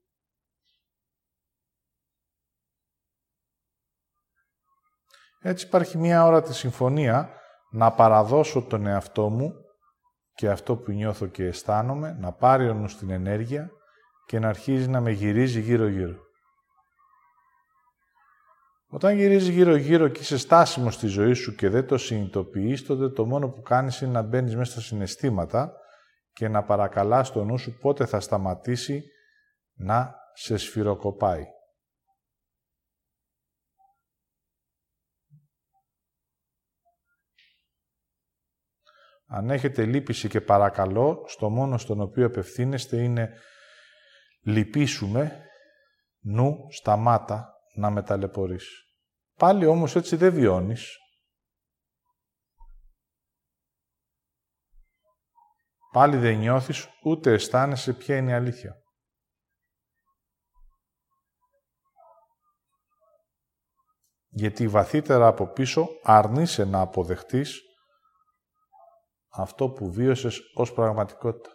Έτσι 5.48 5.66
υπάρχει 5.66 5.98
μία 5.98 6.26
ώρα 6.26 6.42
τη 6.42 6.54
συμφωνία 6.54 7.30
να 7.72 7.92
παραδώσω 7.92 8.62
τον 8.62 8.88
εαυτό 8.88 9.30
μου 9.30 9.54
και 10.34 10.50
αυτό 10.50 10.76
που 10.76 10.92
νιώθω 10.92 11.26
και 11.26 11.46
αισθάνομαι, 11.46 12.18
να 12.20 12.32
πάρει 12.32 12.70
ο 12.70 12.74
νους 12.74 12.98
την 12.98 13.10
ενέργεια 13.10 13.70
και 14.26 14.40
να 14.40 14.48
αρχίζει 14.48 14.90
να 14.90 15.02
με 15.02 15.12
γυρίζει 15.12 15.60
γύρω-γύρω. 15.60 16.16
Όταν 18.90 19.16
γυρίζει 19.16 19.52
γύρω-γύρω 19.52 20.08
και 20.08 20.20
είσαι 20.20 20.38
στάσιμος 20.38 20.94
στη 20.94 21.08
ζωή 21.08 21.34
σου 21.34 21.56
και 21.56 21.70
δεν 21.70 21.88
το 21.88 21.98
συνειδητοποιείς, 21.98 22.86
τότε 22.86 23.10
το 23.10 23.26
μόνο 23.26 23.50
που 23.50 23.62
κάνεις 23.62 24.02
είναι 24.02 24.12
να 24.12 24.22
μπαίνεις 24.22 24.56
μέσα 24.56 24.72
στα 24.72 24.82
συναισθήματα 24.82 25.74
και 26.34 26.48
να 26.48 26.64
παρακαλάς 26.64 27.32
το 27.32 27.44
νου 27.44 27.58
σου 27.58 27.78
πότε 27.78 28.06
θα 28.06 28.20
σταματήσει 28.20 29.04
να 29.74 30.16
σε 30.34 30.58
σφυροκοπάει. 30.58 31.46
Αν 39.30 39.50
έχετε 39.50 39.86
λύπηση 39.86 40.30
και 40.30 40.42
παρακαλώ, 40.42 41.24
στο 41.28 41.50
μόνο 41.50 41.78
στον 41.78 42.02
οποίο 42.02 42.26
απευθύνεστε 42.26 43.04
είναι 43.04 43.40
λυπήσουμε, 44.42 45.46
νου, 46.20 46.58
σταμάτα 46.72 47.54
να 47.74 47.90
με 47.90 48.04
ταλαιπωρείς. 48.04 48.68
Πάλι 49.34 49.66
όμως 49.66 49.96
έτσι 49.96 50.16
δεν 50.16 50.34
βιώνεις. 50.34 50.98
Πάλι 55.92 56.18
δεν 56.18 56.38
νιώθεις, 56.38 56.88
ούτε 57.04 57.34
αισθάνεσαι 57.34 57.94
ποια 57.94 58.18
είναι 58.18 58.32
η 58.32 58.34
αλήθεια. 58.34 58.82
Γιατί 64.30 64.68
βαθύτερα 64.68 65.28
από 65.28 65.48
πίσω 65.48 65.88
αρνείσαι 66.04 66.66
να 66.66 66.82
αποδεχτείς 66.82 67.67
αυτό 69.38 69.70
που 69.70 69.92
βίωσες 69.92 70.40
ως 70.54 70.74
πραγματικότητα. 70.74 71.52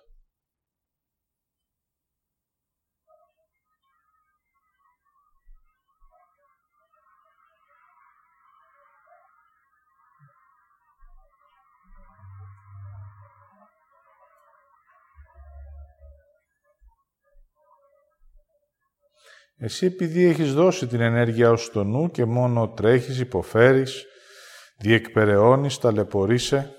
Εσύ 19.56 19.86
επειδή 19.86 20.24
έχεις 20.24 20.54
δώσει 20.54 20.86
την 20.86 21.00
ενέργειά 21.00 21.56
σου 21.56 21.64
στο 21.64 21.84
νου 21.84 22.10
και 22.10 22.24
μόνο 22.24 22.68
τρέχεις, 22.68 23.20
υποφέρεις, 23.20 24.04
διεκπεραιώνεις, 24.78 25.78
ταλαιπωρείσαι, 25.78 26.76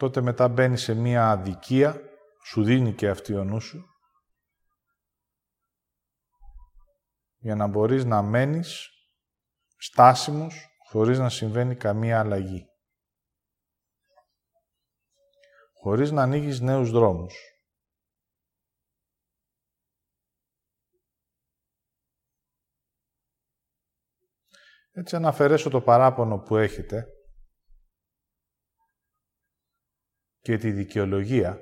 τότε 0.00 0.20
μετά 0.20 0.48
μπαίνει 0.48 0.76
σε 0.76 0.94
μία 0.94 1.30
αδικία, 1.30 2.00
σου 2.44 2.64
δίνει 2.64 2.94
και 2.94 3.08
αυτή 3.08 3.34
ο 3.34 3.44
νου 3.44 3.60
σου, 3.60 3.84
για 7.36 7.54
να 7.54 7.66
μπορείς 7.66 8.04
να 8.04 8.22
μένεις 8.22 8.88
στάσιμος, 9.76 10.68
χωρίς 10.88 11.18
να 11.18 11.28
συμβαίνει 11.28 11.76
καμία 11.76 12.18
αλλαγή. 12.18 12.66
Χωρίς 15.72 16.10
να 16.10 16.22
ανοίγεις 16.22 16.60
νέους 16.60 16.90
δρόμους. 16.90 17.34
Έτσι, 24.90 25.18
να 25.18 25.28
αφαιρέσω 25.28 25.70
το 25.70 25.80
παράπονο 25.80 26.38
που 26.38 26.56
έχετε 26.56 27.19
και 30.40 30.56
τη 30.56 30.70
δικαιολογία, 30.70 31.60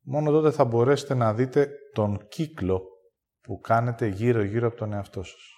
μόνο 0.00 0.30
τότε 0.30 0.50
θα 0.50 0.64
μπορέσετε 0.64 1.14
να 1.14 1.34
δείτε 1.34 1.70
τον 1.92 2.28
κύκλο 2.28 2.82
που 3.40 3.60
κάνετε 3.60 4.06
γύρω-γύρω 4.06 4.66
από 4.66 4.76
τον 4.76 4.92
εαυτό 4.92 5.22
σας. 5.22 5.50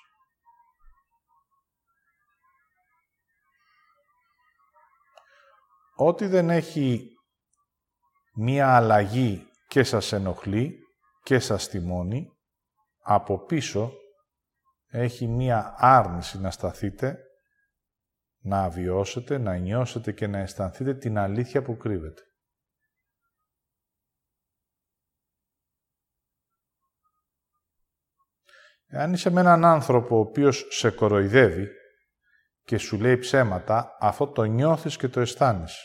Ό,τι 5.97 6.27
δεν 6.27 6.51
έχει 6.51 7.09
μία 8.35 8.77
αλλαγή 8.77 9.49
και 9.69 9.83
σας 9.83 10.13
ενοχλεί 10.13 10.79
και 11.23 11.39
σας 11.39 11.69
τιμώνει, 11.69 12.33
από 13.03 13.45
πίσω 13.45 13.93
έχει 14.87 15.27
μία 15.27 15.75
άρνηση 15.79 16.41
να 16.41 16.51
σταθείτε, 16.51 17.19
να 18.39 18.69
βιώσετε, 18.69 19.39
να 19.39 19.57
νιώσετε 19.57 20.13
και 20.13 20.27
να 20.27 20.39
αισθανθείτε 20.39 20.95
την 20.95 21.19
αλήθεια 21.19 21.63
που 21.63 21.77
κρύβεται. 21.77 22.23
Εάν 28.87 29.13
είσαι 29.13 29.31
με 29.31 29.41
έναν 29.41 29.65
άνθρωπο 29.65 30.17
ο 30.17 30.21
οποίος 30.21 30.67
σε 30.71 30.91
κοροϊδεύει 30.91 31.69
και 32.63 32.79
σου 32.79 32.99
λέει 32.99 33.19
ψέματα, 33.19 33.97
αυτό 34.01 34.29
το 34.29 34.45
νιώθεις 34.45 34.97
και 34.97 35.09
το 35.09 35.21
αισθάνεσαι. 35.21 35.83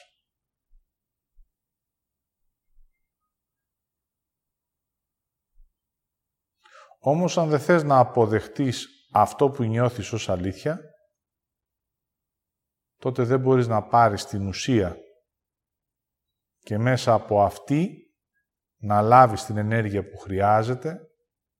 Όμως 6.99 7.37
αν 7.37 7.49
δεν 7.49 7.59
θες 7.59 7.83
να 7.83 7.99
αποδεχτείς 7.99 8.87
αυτό 9.11 9.49
που 9.49 9.63
νιώθεις 9.63 10.11
ως 10.11 10.29
αλήθεια, 10.29 10.92
τότε 13.03 13.23
δεν 13.23 13.39
μπορείς 13.39 13.67
να 13.67 13.83
πάρεις 13.83 14.25
την 14.25 14.47
ουσία 14.47 14.97
και 16.59 16.77
μέσα 16.77 17.13
από 17.13 17.43
αυτή 17.43 18.13
να 18.77 19.01
λάβεις 19.01 19.45
την 19.45 19.57
ενέργεια 19.57 20.09
που 20.09 20.17
χρειάζεται, 20.17 20.99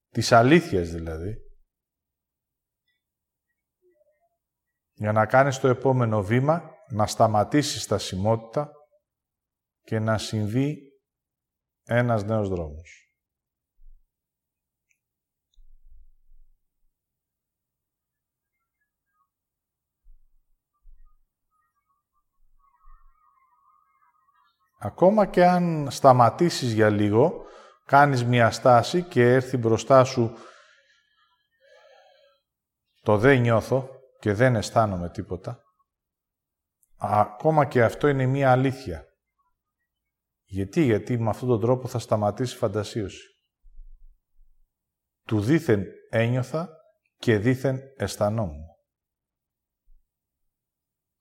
της 0.10 0.32
αλήθειας 0.32 0.90
δηλαδή, 0.90 1.36
για 4.94 5.12
να 5.12 5.26
κάνεις 5.26 5.60
το 5.60 5.68
επόμενο 5.68 6.24
βήμα, 6.24 6.72
να 6.90 7.08
σταματήσεις 7.08 7.88
τα 7.88 7.98
σημότητα 7.98 8.72
και 9.82 10.00
να 10.00 10.18
συμβεί 10.18 10.78
ένας 11.84 12.24
νέος 12.24 12.50
δρόμος. 12.50 13.03
Ακόμα 24.86 25.26
και 25.26 25.46
αν 25.46 25.88
σταματήσεις 25.92 26.74
για 26.74 26.90
λίγο, 26.90 27.46
κάνεις 27.86 28.26
μια 28.26 28.52
στάση 28.52 29.04
και 29.04 29.34
έρθει 29.34 29.58
μπροστά 29.58 30.04
σου 30.04 30.38
το 33.02 33.18
δεν 33.18 33.42
νιώθω 33.42 33.90
και 34.20 34.34
δεν 34.34 34.56
αισθάνομαι 34.56 35.10
τίποτα. 35.10 35.62
Ακόμα 36.98 37.66
και 37.66 37.84
αυτό 37.84 38.08
είναι 38.08 38.26
μια 38.26 38.52
αλήθεια. 38.52 39.06
Γιατί, 40.44 40.82
γιατί 40.82 41.20
με 41.20 41.30
αυτόν 41.30 41.48
τον 41.48 41.62
τρόπο 41.62 41.88
θα 41.88 42.00
σταματήσει 42.00 42.56
η 42.56 42.58
φαντασίωση. 42.58 43.28
Του 45.26 45.42
δήθεν 45.42 45.86
ένιωθα 46.10 46.70
και 47.18 47.38
δήθεν 47.38 47.80
αισθανόμουν. 47.98 48.66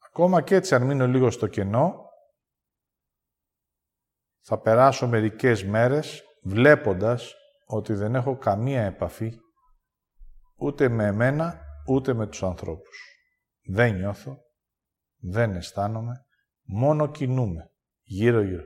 Ακόμα 0.06 0.42
και 0.42 0.54
έτσι 0.54 0.74
αν 0.74 0.82
μείνω 0.82 1.06
λίγο 1.06 1.30
στο 1.30 1.46
κενό, 1.46 2.10
θα 4.42 4.60
περάσω 4.60 5.08
μερικές 5.08 5.64
μέρες 5.64 6.22
βλέποντας 6.42 7.34
ότι 7.66 7.94
δεν 7.94 8.14
έχω 8.14 8.36
καμία 8.36 8.84
επαφή 8.84 9.40
ούτε 10.56 10.88
με 10.88 11.06
εμένα, 11.06 11.60
ούτε 11.88 12.12
με 12.12 12.26
τους 12.26 12.42
ανθρώπους. 12.42 13.16
Δεν 13.68 13.94
νιώθω, 13.94 14.38
δεν 15.16 15.54
αισθάνομαι, 15.54 16.26
μόνο 16.62 17.10
κινούμε, 17.10 17.70
γύρω-γύρω. 18.02 18.64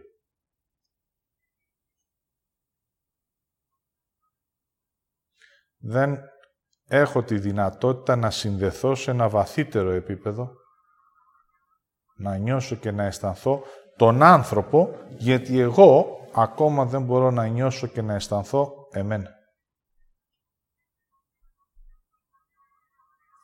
Δεν 5.79 6.19
έχω 6.85 7.23
τη 7.23 7.39
δυνατότητα 7.39 8.17
να 8.17 8.31
συνδεθώ 8.31 8.95
σε 8.95 9.11
ένα 9.11 9.29
βαθύτερο 9.29 9.91
επίπεδο, 9.91 10.53
να 12.17 12.37
νιώσω 12.37 12.77
και 12.77 12.91
να 12.91 13.05
αισθανθώ 13.05 13.63
τον 13.97 14.23
άνθρωπο, 14.23 14.89
γιατί 15.19 15.61
εγώ 15.61 16.07
ακόμα 16.35 16.85
δεν 16.85 17.03
μπορώ 17.03 17.31
να 17.31 17.47
νιώσω 17.47 17.87
και 17.87 18.03
να 18.03 18.15
αισθανθώ 18.15 18.73
εμένα. 18.93 19.31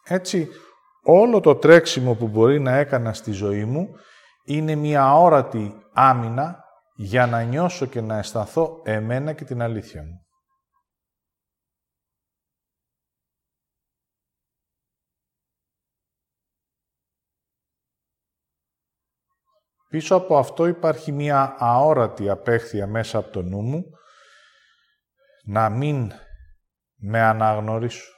Έτσι, 0.05 0.49
όλο 1.03 1.41
το 1.41 1.55
τρέξιμο 1.55 2.15
που 2.15 2.29
μπορεί 2.29 2.61
να 2.61 2.77
έκανα 2.77 3.12
στη 3.12 3.33
ζωή 3.33 3.65
μου 3.65 3.88
είναι 4.45 4.75
μια 4.75 5.03
αόρατη 5.05 5.75
άμυνα 5.93 6.65
για 6.95 7.27
να 7.27 7.43
νιώσω 7.43 7.87
και 7.87 8.01
να 8.01 8.19
αισθανθώ 8.19 8.81
εμένα 8.85 9.33
και 9.33 9.45
την 9.45 9.62
αλήθεια 9.62 10.03
μου. 10.03 10.22
Πίσω 19.92 20.16
από 20.16 20.38
αυτό 20.38 20.66
υπάρχει 20.66 21.12
μία 21.12 21.57
αόρατη 21.59 22.28
απέχθεια 22.28 22.87
μέσα 22.87 23.18
από 23.18 23.31
το 23.31 23.42
νου 23.42 23.62
μου 23.62 23.90
να 25.44 25.68
μην 25.70 26.12
με 26.94 27.20
αναγνωρίσω. 27.20 28.12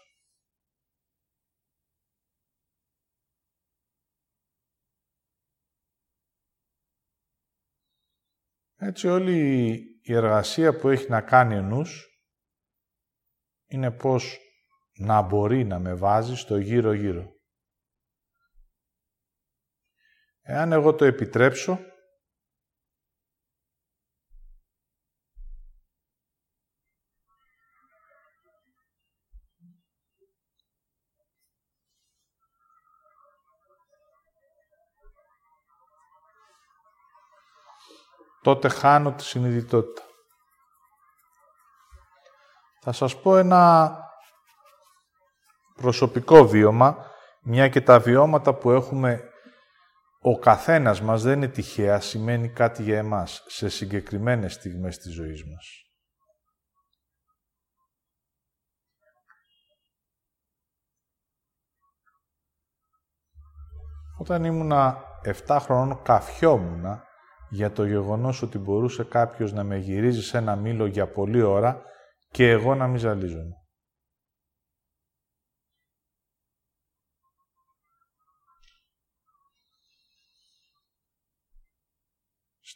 Έτσι 8.77 9.09
όλη 9.09 9.77
η 10.03 10.15
εργασία 10.15 10.79
που 10.79 10.89
έχει 10.89 11.11
να 11.11 11.21
κάνει 11.21 11.57
ο 11.57 11.63
νους 11.63 12.21
είναι 13.67 13.91
πώς 13.91 14.39
να 14.99 15.23
μπορεί 15.23 15.65
να 15.65 15.79
με 15.79 15.95
βάζει 15.95 16.37
στο 16.37 16.59
γύρο-γύρω. 16.59 17.34
Εάν 20.47 20.73
εγώ 20.73 20.95
το 20.95 21.05
επιτρέψω, 21.05 21.79
τότε 38.43 38.69
χάνω 38.69 39.13
τη 39.13 39.23
συνειδητότητα. 39.23 40.03
Θα 42.81 42.93
σας 42.93 43.21
πω 43.21 43.37
ένα 43.37 43.97
προσωπικό 45.75 46.47
βίωμα, 46.49 47.11
μια 47.43 47.69
και 47.69 47.81
τα 47.81 48.01
βιώματα 48.01 48.55
που 48.55 48.71
έχουμε 48.71 49.29
ο 50.27 50.39
καθένας 50.39 51.01
μας 51.01 51.23
δεν 51.23 51.37
είναι 51.37 51.49
τυχαία, 51.49 52.01
σημαίνει 52.01 52.49
κάτι 52.49 52.83
για 52.83 52.99
εμάς, 52.99 53.45
σε 53.47 53.69
συγκεκριμένες 53.69 54.53
στιγμές 54.53 54.99
της 54.99 55.13
ζωής 55.13 55.45
μας. 55.45 55.83
Όταν 64.19 64.45
ήμουνα 64.45 65.05
7 65.47 65.59
χρονών 65.61 66.03
καφιόμουνα 66.03 67.05
για 67.51 67.73
το 67.73 67.85
γεγονός 67.85 68.43
ότι 68.43 68.59
μπορούσε 68.59 69.05
κάποιος 69.05 69.53
να 69.53 69.65
με 69.65 69.77
γυρίζει 69.77 70.23
σε 70.23 70.39
ένα 70.39 70.57
μήλο 70.57 70.87
για 70.87 71.13
πολλή 71.13 71.43
ώρα 71.43 71.83
και 72.29 72.51
εγώ 72.51 72.75
να 72.75 72.87
μην 72.87 72.99
ζαλίζομαι. 72.99 73.64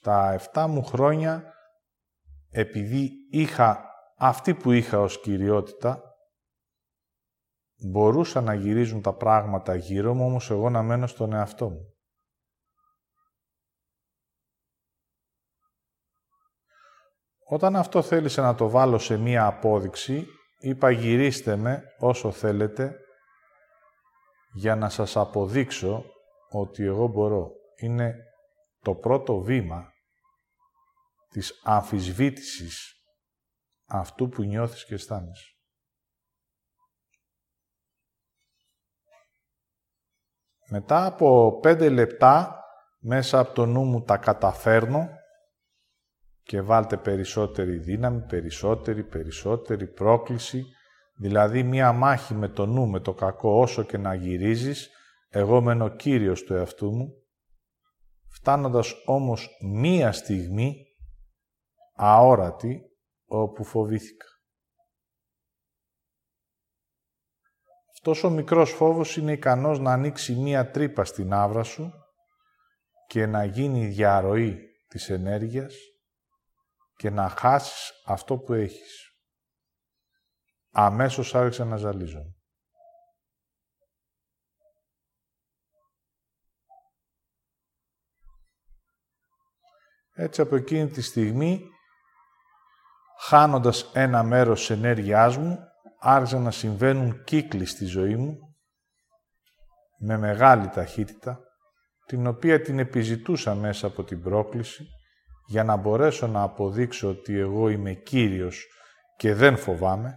Στα 0.00 0.40
7 0.52 0.66
μου 0.68 0.84
χρόνια, 0.84 1.54
επειδή 2.50 3.10
είχα 3.30 3.84
αυτή 4.16 4.54
που 4.54 4.72
είχα 4.72 5.00
ως 5.00 5.20
κυριότητα, 5.20 6.02
μπορούσα 7.90 8.40
να 8.40 8.54
γυρίζουν 8.54 9.02
τα 9.02 9.14
πράγματα 9.14 9.74
γύρω 9.74 10.14
μου, 10.14 10.24
όμως 10.24 10.50
εγώ 10.50 10.70
να 10.70 10.82
μένω 10.82 11.06
στον 11.06 11.32
εαυτό 11.32 11.70
μου. 11.70 11.94
Όταν 17.44 17.76
αυτό 17.76 18.02
θέλησε 18.02 18.40
να 18.40 18.54
το 18.54 18.68
βάλω 18.68 18.98
σε 18.98 19.16
μία 19.16 19.46
απόδειξη, 19.46 20.26
είπα 20.58 20.90
γυρίστε 20.90 21.56
με 21.56 21.82
όσο 21.98 22.30
θέλετε 22.30 22.96
για 24.52 24.76
να 24.76 24.88
σας 24.88 25.16
αποδείξω 25.16 26.04
ότι 26.50 26.84
εγώ 26.84 27.06
μπορώ. 27.06 27.50
Είναι 27.80 28.27
το 28.80 28.94
πρώτο 28.94 29.40
βήμα 29.40 29.92
της 31.28 31.60
αμφισβήτησης 31.64 33.02
αυτού 33.86 34.28
που 34.28 34.42
νιώθεις 34.42 34.84
και 34.84 34.94
αισθάνεσαι. 34.94 35.52
Μετά 40.70 41.06
από 41.06 41.58
πέντε 41.60 41.88
λεπτά, 41.88 42.62
μέσα 42.98 43.38
από 43.38 43.54
το 43.54 43.66
νου 43.66 43.84
μου 43.84 44.02
τα 44.02 44.16
καταφέρνω 44.16 45.08
και 46.42 46.60
βάλτε 46.60 46.96
περισσότερη 46.96 47.78
δύναμη, 47.78 48.20
περισσότερη, 48.20 49.04
περισσότερη 49.04 49.86
πρόκληση, 49.86 50.64
δηλαδή 51.16 51.62
μία 51.62 51.92
μάχη 51.92 52.34
με 52.34 52.48
το 52.48 52.66
νου, 52.66 52.86
με 52.86 53.00
το 53.00 53.14
κακό, 53.14 53.60
όσο 53.60 53.82
και 53.82 53.98
να 53.98 54.14
γυρίζεις, 54.14 54.90
εγώ 55.28 55.60
μένω 55.60 55.88
κύριος 55.88 56.42
του 56.42 56.54
εαυτού 56.54 56.90
μου, 56.90 57.17
φτάνοντας 58.30 58.94
όμως 59.06 59.48
μία 59.60 60.12
στιγμή 60.12 60.86
αόρατη 61.94 62.82
όπου 63.26 63.64
φοβήθηκα. 63.64 64.26
Αυτός 67.92 68.24
ο 68.24 68.30
μικρός 68.30 68.70
φόβος 68.70 69.16
είναι 69.16 69.32
ικανός 69.32 69.78
να 69.78 69.92
ανοίξει 69.92 70.34
μία 70.34 70.70
τρύπα 70.70 71.04
στην 71.04 71.32
άβρα 71.32 71.62
σου 71.62 71.92
και 73.06 73.26
να 73.26 73.44
γίνει 73.44 73.86
διαρροή 73.86 74.58
της 74.88 75.10
ενέργειας 75.10 75.74
και 76.96 77.10
να 77.10 77.28
χάσεις 77.28 77.92
αυτό 78.06 78.38
που 78.38 78.52
έχεις. 78.52 79.12
Αμέσως 80.70 81.34
άρχισα 81.34 81.64
να 81.64 81.76
ζαλίζω. 81.76 82.37
Έτσι 90.20 90.40
από 90.40 90.56
εκείνη 90.56 90.88
τη 90.88 91.02
στιγμή, 91.02 91.64
χάνοντας 93.18 93.90
ένα 93.94 94.22
μέρος 94.22 94.58
της 94.58 94.70
ενέργειάς 94.70 95.36
μου, 95.36 95.58
άρχισαν 96.00 96.42
να 96.42 96.50
συμβαίνουν 96.50 97.24
κύκλοι 97.24 97.64
στη 97.64 97.84
ζωή 97.84 98.16
μου, 98.16 98.38
με 99.98 100.18
μεγάλη 100.18 100.68
ταχύτητα, 100.68 101.40
την 102.06 102.26
οποία 102.26 102.60
την 102.60 102.78
επιζητούσα 102.78 103.54
μέσα 103.54 103.86
από 103.86 104.04
την 104.04 104.22
πρόκληση, 104.22 104.86
για 105.46 105.64
να 105.64 105.76
μπορέσω 105.76 106.26
να 106.26 106.42
αποδείξω 106.42 107.08
ότι 107.08 107.38
εγώ 107.38 107.68
είμαι 107.68 107.92
Κύριος 107.92 108.66
και 109.16 109.34
δεν 109.34 109.56
φοβάμαι 109.56 110.16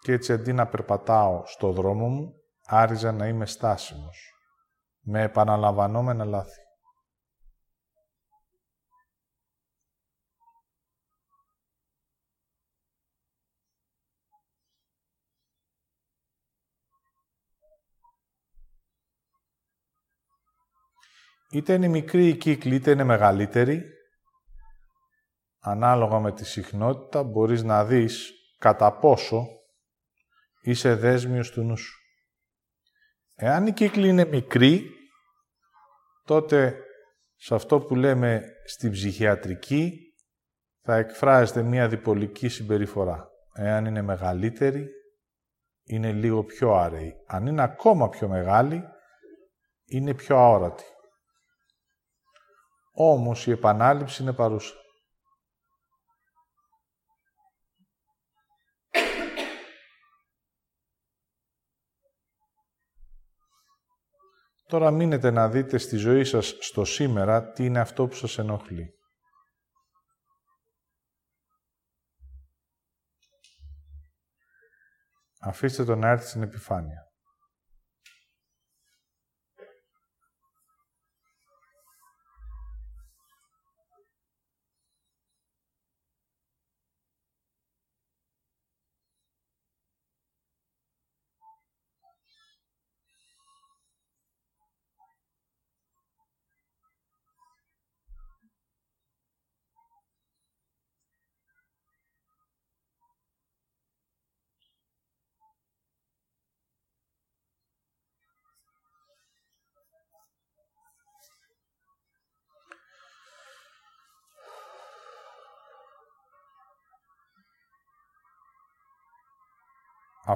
και 0.00 0.12
έτσι 0.12 0.32
αντί 0.32 0.52
να 0.52 0.66
περπατάω 0.66 1.42
στο 1.46 1.72
δρόμο 1.72 2.08
μου, 2.08 2.32
άριζα 2.66 3.12
να 3.12 3.26
είμαι 3.26 3.46
στάσιμος, 3.46 4.32
με 5.00 5.22
επαναλαμβανόμενα 5.22 6.24
λάθη. 6.24 6.67
Είτε 21.50 21.74
είναι 21.74 21.88
μικρή 21.88 22.28
η 22.28 22.36
κύκλη, 22.36 22.74
είτε 22.74 22.90
είναι 22.90 23.04
μεγαλύτερη, 23.04 23.84
ανάλογα 25.58 26.18
με 26.18 26.32
τη 26.32 26.44
συχνότητα, 26.44 27.22
μπορείς 27.22 27.62
να 27.62 27.84
δεις 27.84 28.32
κατά 28.58 28.98
πόσο 28.98 29.46
είσαι 30.60 30.94
δέσμιος 30.94 31.50
του 31.50 31.62
νου 31.62 31.76
σου. 31.76 31.98
Εάν 33.34 33.66
η 33.66 33.72
κύκλη 33.72 34.08
είναι 34.08 34.24
μικρή, 34.24 34.90
τότε 36.24 36.82
σε 37.36 37.54
αυτό 37.54 37.80
που 37.80 37.94
λέμε 37.94 38.42
στην 38.66 38.90
ψυχιατρική 38.90 40.14
θα 40.82 40.96
εκφράζεται 40.96 41.62
μία 41.62 41.88
διπολική 41.88 42.48
συμπεριφορά. 42.48 43.28
Εάν 43.54 43.84
είναι 43.84 44.02
μεγαλύτερη, 44.02 44.88
είναι 45.84 46.12
λίγο 46.12 46.44
πιο 46.44 46.74
άρεη. 46.74 47.14
Αν 47.26 47.46
είναι 47.46 47.62
ακόμα 47.62 48.08
πιο 48.08 48.28
μεγάλη, 48.28 48.84
είναι 49.84 50.14
πιο 50.14 50.36
αόρατη. 50.36 50.84
Όμως 53.00 53.46
η 53.46 53.50
επανάληψη 53.50 54.22
είναι 54.22 54.32
παρούσα. 54.32 54.74
Τώρα 64.66 64.90
μείνετε 64.90 65.30
να 65.30 65.48
δείτε 65.48 65.78
στη 65.78 65.96
ζωή 65.96 66.24
σας 66.24 66.56
στο 66.60 66.84
σήμερα 66.84 67.50
τι 67.50 67.64
είναι 67.64 67.80
αυτό 67.80 68.06
που 68.06 68.14
σας 68.14 68.38
ενοχλεί. 68.38 68.94
Αφήστε 75.40 75.84
τον 75.84 75.98
να 75.98 76.08
έρθει 76.08 76.28
στην 76.28 76.42
επιφάνεια. 76.42 77.07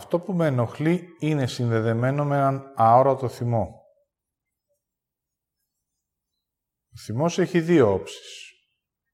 Αυτό 0.03 0.21
που 0.21 0.33
με 0.33 0.47
ενοχλεί 0.47 1.17
είναι 1.19 1.47
συνδεδεμένο 1.47 2.25
με 2.25 2.37
έναν 2.37 2.73
αόρατο 2.77 3.29
θυμό. 3.29 3.83
Ο 6.89 6.97
θυμός 7.05 7.39
έχει 7.39 7.61
δύο 7.61 7.93
όψεις. 7.93 8.53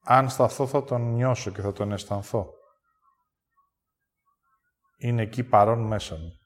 Αν 0.00 0.30
σταθώ 0.30 0.66
θα 0.66 0.84
τον 0.84 1.14
νιώσω 1.14 1.50
και 1.50 1.60
θα 1.60 1.72
τον 1.72 1.92
αισθανθώ. 1.92 2.52
Είναι 4.96 5.22
εκεί 5.22 5.44
παρόν 5.44 5.86
μέσα 5.86 6.16
μου. 6.16 6.38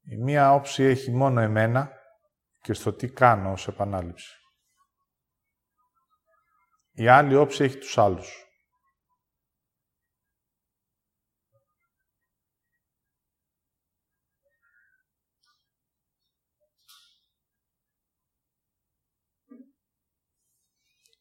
Η 0.00 0.16
μία 0.16 0.52
όψη 0.52 0.82
έχει 0.82 1.10
μόνο 1.10 1.40
εμένα 1.40 1.92
και 2.60 2.72
στο 2.72 2.92
τι 2.92 3.08
κάνω 3.12 3.52
ως 3.52 3.68
επανάληψη. 3.68 4.34
Η 6.90 7.08
άλλη 7.08 7.34
όψη 7.34 7.64
έχει 7.64 7.78
τους 7.78 7.98
άλλους. 7.98 8.44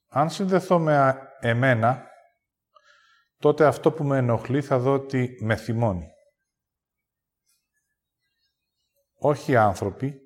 Αν 0.09 0.29
συνδεθώ 0.29 0.79
με 0.79 1.27
εμένα, 1.39 2.07
τότε 3.37 3.65
αυτό 3.65 3.91
που 3.91 4.03
με 4.03 4.17
ενοχλεί 4.17 4.61
θα 4.61 4.79
δω 4.79 4.93
ότι 4.93 5.37
με 5.41 5.55
θυμώνει. 5.55 6.07
Όχι 9.13 9.55
άνθρωποι, 9.55 10.21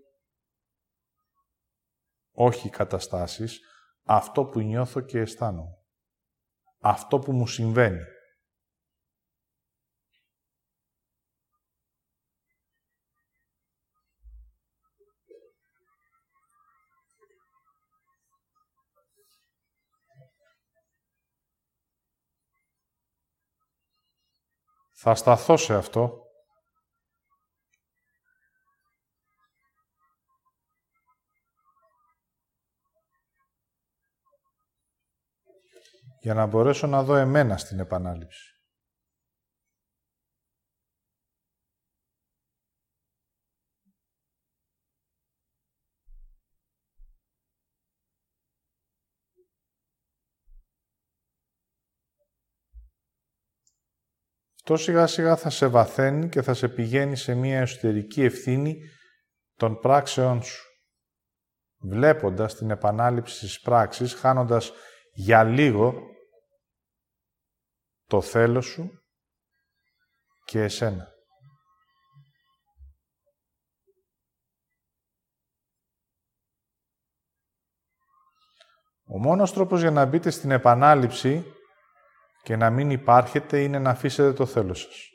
όχι 2.31 2.69
καταστάσεις, 2.69 3.59
αυτό 4.03 4.45
που 4.45 4.59
νιώθω 4.59 5.01
και 5.01 5.19
αισθάνομαι. 5.19 5.77
Αυτό 6.79 7.19
που 7.19 7.31
μου 7.31 7.47
συμβαίνει. 7.47 8.01
Θα 25.05 25.15
σταθώ 25.15 25.57
σε 25.57 25.75
αυτό. 25.75 26.17
για 36.19 36.33
να 36.33 36.45
μπορέσω 36.45 36.87
να 36.87 37.03
δω 37.03 37.15
εμένα 37.15 37.57
στην 37.57 37.79
επανάληψη. 37.79 38.52
Αυτό 54.65 54.78
σιγά 54.78 55.08
σιγά 55.08 55.36
θα 55.36 55.49
σε 55.49 55.67
βαθαίνει 55.67 56.30
και 56.30 56.41
θα 56.41 56.54
σε 56.54 56.67
πηγαίνει 56.67 57.15
σε 57.15 57.34
μια 57.34 57.60
εσωτερική 57.60 58.23
ευθύνη 58.23 58.78
των 59.56 59.80
πράξεών 59.80 60.43
σου. 60.43 60.63
Βλέποντας 61.78 62.56
την 62.56 62.69
επανάληψη 62.69 63.39
της 63.39 63.60
πράξης, 63.60 64.13
χάνοντας 64.13 64.71
για 65.13 65.43
λίγο 65.43 65.93
το 68.06 68.21
θέλω 68.21 68.62
σου 68.62 69.04
και 70.45 70.62
εσένα. 70.62 71.08
Ο 79.06 79.19
μόνος 79.19 79.54
τρόπος 79.54 79.82
για 79.82 79.91
να 79.91 80.06
μπείτε 80.06 80.30
στην 80.30 80.52
επανάληψη 80.52 81.45
και 82.43 82.56
να 82.56 82.69
μην 82.69 82.89
υπάρχετε 82.89 83.62
είναι 83.62 83.79
να 83.79 83.89
αφήσετε 83.89 84.34
το 84.34 84.45
θέλω 84.45 84.73
σας. 84.73 85.08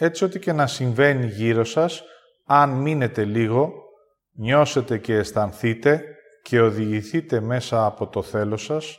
Έτσι 0.00 0.24
ό,τι 0.24 0.38
και 0.38 0.52
να 0.52 0.66
συμβαίνει 0.66 1.26
γύρω 1.26 1.64
σας, 1.64 2.02
αν 2.46 2.70
μείνετε 2.70 3.24
λίγο, 3.24 3.87
νιώσετε 4.38 4.98
και 4.98 5.14
αισθανθείτε 5.14 6.16
και 6.42 6.60
οδηγηθείτε 6.60 7.40
μέσα 7.40 7.86
από 7.86 8.08
το 8.08 8.22
θέλω 8.22 8.56
σας, 8.56 8.98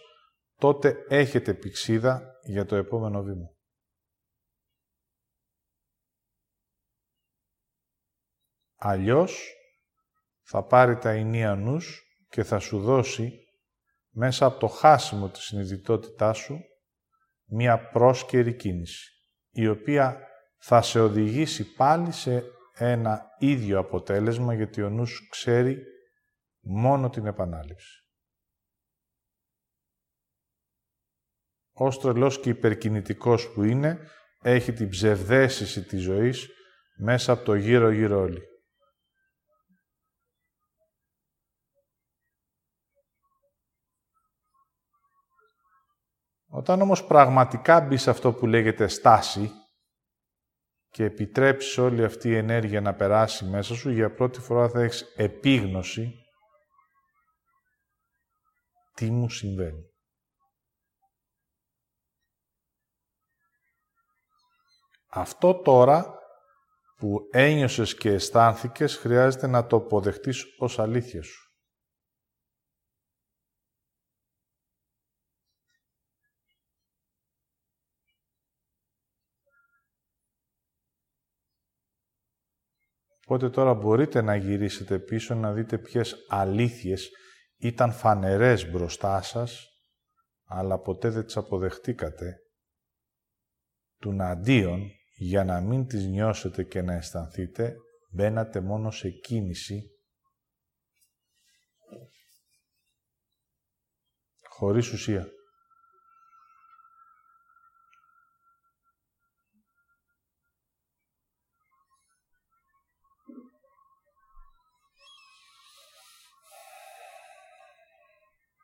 τότε 0.55 1.05
έχετε 1.07 1.53
πηξίδα 1.53 2.39
για 2.43 2.65
το 2.65 2.75
επόμενο 2.75 3.21
βήμα. 3.23 3.47
Αλλιώς, 8.75 9.53
θα 10.41 10.63
πάρει 10.63 10.97
τα 10.97 11.09
ενία 11.09 11.55
νους 11.55 12.01
και 12.29 12.43
θα 12.43 12.59
σου 12.59 12.79
δώσει 12.79 13.47
μέσα 14.09 14.45
από 14.45 14.59
το 14.59 14.67
χάσιμο 14.67 15.29
της 15.29 15.43
συνειδητότητάς 15.43 16.37
σου 16.37 16.59
μία 17.45 17.89
πρόσκαιρη 17.89 18.55
κίνηση, 18.55 19.11
η 19.49 19.67
οποία 19.67 20.27
θα 20.57 20.81
σε 20.81 20.99
οδηγήσει 20.99 21.73
πάλι 21.73 22.11
σε 22.11 22.43
ένα 22.79 23.35
ίδιο 23.37 23.79
αποτέλεσμα, 23.79 24.53
γιατί 24.53 24.81
ο 24.81 24.89
νους 24.89 25.27
ξέρει 25.29 25.83
μόνο 26.59 27.09
την 27.09 27.25
επανάληψη. 27.25 28.03
Ως 31.71 31.99
τρελός 31.99 32.39
και 32.39 32.49
υπερκινητικός 32.49 33.51
που 33.51 33.63
είναι, 33.63 34.09
έχει 34.41 34.73
την 34.73 34.89
ψευδέστηση 34.89 35.83
της 35.83 36.01
ζωής 36.01 36.49
μέσα 36.97 37.31
από 37.31 37.43
το 37.43 37.55
γύρω-γύρω 37.55 38.19
όλοι. 38.19 38.41
Όταν 46.51 46.81
όμως 46.81 47.05
πραγματικά 47.05 47.81
μπει 47.81 47.97
σε 47.97 48.09
αυτό 48.09 48.33
που 48.33 48.45
λέγεται 48.45 48.87
στάση, 48.87 49.51
και 50.89 51.03
επιτρέψεις 51.03 51.77
όλη 51.77 52.03
αυτή 52.03 52.29
η 52.29 52.35
ενέργεια 52.35 52.81
να 52.81 52.95
περάσει 52.95 53.45
μέσα 53.45 53.75
σου, 53.75 53.89
για 53.89 54.13
πρώτη 54.13 54.39
φορά 54.39 54.69
θα 54.69 54.81
έχεις 54.81 55.01
επίγνωση 55.15 56.13
τι 58.93 59.11
μου 59.11 59.29
συμβαίνει. 59.29 59.83
Αυτό 65.09 65.61
τώρα 65.61 66.19
που 66.97 67.27
ένιωσες 67.31 67.95
και 67.95 68.09
αισθάνθηκες 68.09 68.95
χρειάζεται 68.95 69.47
να 69.47 69.65
το 69.65 69.75
αποδεχτείς 69.75 70.45
ως 70.57 70.79
αλήθεια 70.79 71.23
σου. 71.23 71.48
Οπότε 83.31 83.49
τώρα 83.49 83.73
μπορείτε 83.73 84.21
να 84.21 84.35
γυρίσετε 84.35 84.99
πίσω 84.99 85.35
να 85.35 85.53
δείτε 85.53 85.77
ποιες 85.77 86.15
αλήθειες 86.27 87.09
ήταν 87.57 87.91
φανερές 87.91 88.71
μπροστά 88.71 89.21
σας, 89.21 89.67
αλλά 90.43 90.79
ποτέ 90.79 91.09
δεν 91.09 91.25
τις 91.25 91.37
αποδεχτήκατε. 91.37 92.37
Του 93.99 94.15
αντίον, 94.23 94.91
για 95.15 95.43
να 95.43 95.61
μην 95.61 95.87
τις 95.87 96.05
νιώσετε 96.05 96.63
και 96.63 96.81
να 96.81 96.93
αισθανθείτε, 96.93 97.75
μπαίνατε 98.11 98.59
μόνο 98.59 98.91
σε 98.91 99.09
κίνηση, 99.09 99.83
χωρίς 104.47 104.91
ουσία. 104.91 105.27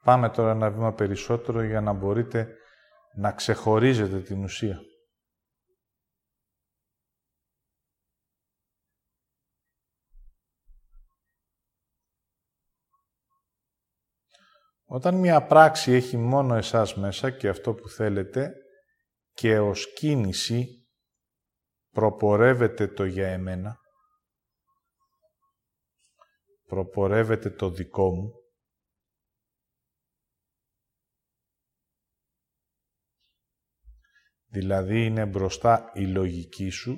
Πάμε 0.06 0.30
τώρα 0.30 0.52
ένα 0.52 0.72
βήμα 0.72 0.94
περισσότερο 0.94 1.62
για 1.62 1.82
να 1.82 1.94
μπορείτε 1.94 2.58
να 3.16 3.32
ξεχωρίζετε 3.32 4.20
την 4.22 4.44
ουσία. 4.44 4.80
Όταν 14.86 15.16
μια 15.16 15.46
πράξη 15.46 15.92
έχει 15.92 16.18
μόνο 16.18 16.56
εσάς 16.56 16.96
μέσα 16.96 17.32
και 17.32 17.48
αυτό 17.48 17.74
που 17.74 17.90
θέλετε 17.90 18.54
και 19.32 19.60
ως 19.60 19.94
κίνηση 19.94 20.88
προπορεύεται 21.90 22.88
το 22.88 23.06
για 23.06 23.28
εμένα, 23.28 23.78
προπορεύεται 26.66 27.50
το 27.50 27.70
δικό 27.70 28.16
μου, 28.16 28.45
δηλαδή 34.56 35.06
είναι 35.06 35.26
μπροστά 35.26 35.92
η 35.94 36.08
λογική 36.08 36.70
σου 36.70 36.98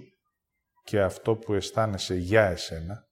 και 0.84 1.02
αυτό 1.02 1.36
που 1.36 1.54
αισθάνεσαι 1.54 2.16
για 2.16 2.46
εσένα, 2.46 3.08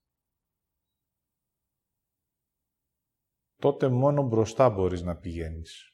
τότε 3.56 3.88
μόνο 3.88 4.22
μπροστά 4.24 4.70
μπορείς 4.70 5.02
να 5.02 5.18
πηγαίνεις. 5.18 5.90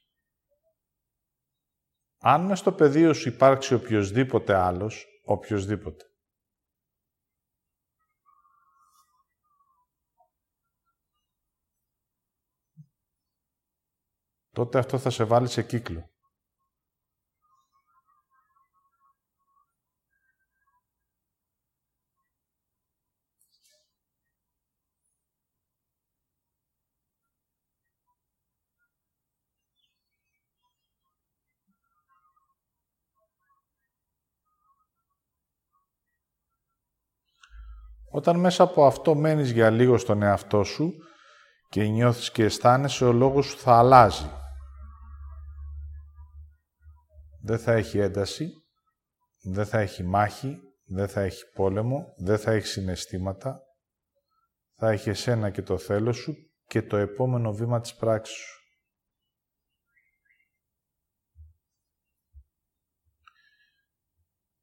Αν 2.18 2.46
μες 2.46 2.60
στο 2.60 2.74
πεδίο 2.74 3.14
σου 3.14 3.30
υπάρξει 3.30 3.74
οποιοδήποτε 3.74 4.54
άλλος, 4.56 5.06
οποιοδήποτε, 5.24 6.06
τότε 14.50 14.80
αυτό 14.80 14.98
θα 15.00 15.10
σε 15.10 15.24
βάλει 15.24 15.48
σε 15.48 15.64
κύκλο. 15.64 16.11
Όταν 38.12 38.39
μέσα 38.39 38.63
από 38.63 38.86
αυτό 38.86 39.15
μένεις 39.15 39.52
για 39.52 39.69
λίγο 39.69 39.97
στον 39.97 40.21
εαυτό 40.21 40.63
σου 40.63 40.93
και 41.69 41.84
νιώθεις 41.84 42.32
και 42.32 42.43
αισθάνεσαι, 42.43 43.06
ο 43.06 43.12
λόγος 43.12 43.45
σου 43.45 43.58
θα 43.58 43.78
αλλάζει. 43.78 44.30
Δεν 47.43 47.60
θα 47.60 47.71
έχει 47.71 47.97
ένταση, 47.97 48.50
δεν 49.41 49.65
θα 49.65 49.80
έχει 49.80 50.04
μάχη, 50.04 50.60
δεν 50.86 51.08
θα 51.08 51.21
έχει 51.21 51.43
πόλεμο, 51.54 52.13
δεν 52.17 52.38
θα 52.38 52.52
έχει 52.52 52.67
συναισθήματα. 52.67 53.62
Θα 54.76 54.89
έχει 54.89 55.10
εσένα 55.10 55.50
και 55.50 55.62
το 55.62 55.78
θέλω 55.78 56.13
σου 56.13 56.36
και 56.65 56.82
το 56.82 56.97
επόμενο 56.97 57.54
βήμα 57.54 57.82
της 57.82 57.95
πράξης 57.95 58.36
σου. 58.36 58.60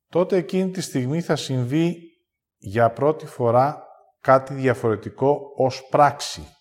Τότε 0.08 0.36
εκείνη 0.36 0.70
τη 0.70 0.80
στιγμή 0.80 1.20
θα 1.20 1.36
συμβεί 1.36 2.07
για 2.58 2.92
πρώτη 2.92 3.26
φορά 3.26 3.86
κάτι 4.20 4.54
διαφορετικό 4.54 5.52
ως 5.56 5.88
πράξη. 5.90 6.52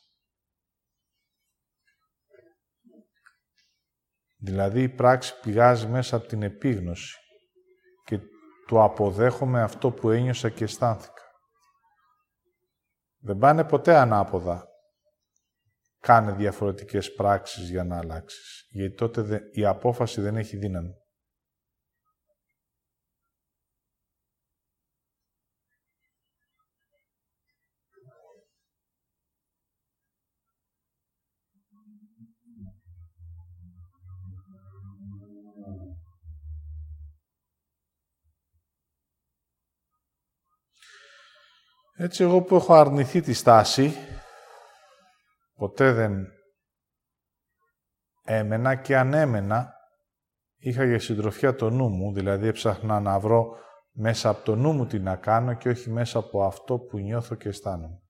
Δηλαδή 4.40 4.82
η 4.82 4.90
πράξη 4.90 5.40
πηγάζει 5.40 5.88
μέσα 5.88 6.16
από 6.16 6.28
την 6.28 6.44
επίγνωση 6.44 7.18
και 8.04 8.20
το 8.68 8.84
αποδέχομαι 8.84 9.62
αυτό 9.62 9.92
που 9.92 10.10
ένιωσα 10.10 10.50
και 10.50 10.64
αισθάνθηκα. 10.64 11.22
Δεν 13.18 13.38
πάνε 13.38 13.64
ποτέ 13.64 13.96
ανάποδα. 13.96 14.68
Κάνε 16.00 16.32
διαφορετικές 16.32 17.14
πράξεις 17.14 17.70
για 17.70 17.84
να 17.84 17.98
αλλάξεις. 17.98 18.68
Γιατί 18.70 18.96
τότε 18.96 19.42
η 19.52 19.66
απόφαση 19.66 20.22
δεν 20.22 20.38
έχει 20.38 20.58
δύναμη. 20.58 20.94
Έτσι 42.00 42.24
εγώ 42.24 42.42
που 42.42 42.56
έχω 42.56 42.74
αρνηθεί 42.74 43.22
τη 43.22 43.34
στάση, 43.34 43.94
ποτέ 45.56 45.92
δεν 45.92 46.28
έμενα 48.24 48.76
και 48.76 48.98
αν 48.98 49.14
έμενα, 49.14 49.74
είχα 50.58 50.84
για 50.84 51.00
συντροφιά 51.00 51.56
το 51.56 51.70
νου 51.70 51.90
μου, 51.90 52.14
δηλαδή 52.14 52.48
έψαχνα 52.48 53.00
να 53.00 53.20
βρω 53.20 53.58
μέσα 53.92 54.30
από 54.30 54.44
το 54.44 54.56
νου 54.56 54.74
μου 54.74 54.86
τι 54.86 55.00
να 55.00 55.16
κάνω 55.16 55.54
και 55.54 55.70
όχι 55.70 55.90
μέσα 55.90 56.20
από 56.20 56.44
αυτό 56.44 56.80
που 56.80 57.00
νιώθω 57.00 57.36
και 57.36 57.50
αισθάνομαι. 57.50 58.02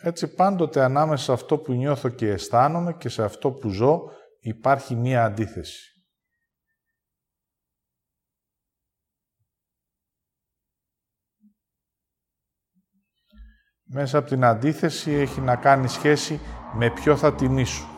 Έτσι 0.00 0.34
πάντοτε 0.34 0.82
ανάμεσα 0.82 1.24
σε 1.24 1.32
αυτό 1.32 1.58
που 1.58 1.72
νιώθω 1.72 2.08
και 2.08 2.30
αισθάνομαι 2.30 2.94
και 2.94 3.08
σε 3.08 3.24
αυτό 3.24 3.52
που 3.52 3.68
ζω 3.68 4.10
υπάρχει 4.40 4.94
μία 4.94 5.24
αντίθεση. 5.24 5.95
Μέσα 13.88 14.18
από 14.18 14.28
την 14.28 14.44
αντίθεση 14.44 15.12
έχει 15.12 15.40
να 15.40 15.56
κάνει 15.56 15.88
σχέση 15.88 16.40
με 16.74 16.90
ποιο 16.90 17.16
θα 17.16 17.34
τιμήσω. 17.34 17.88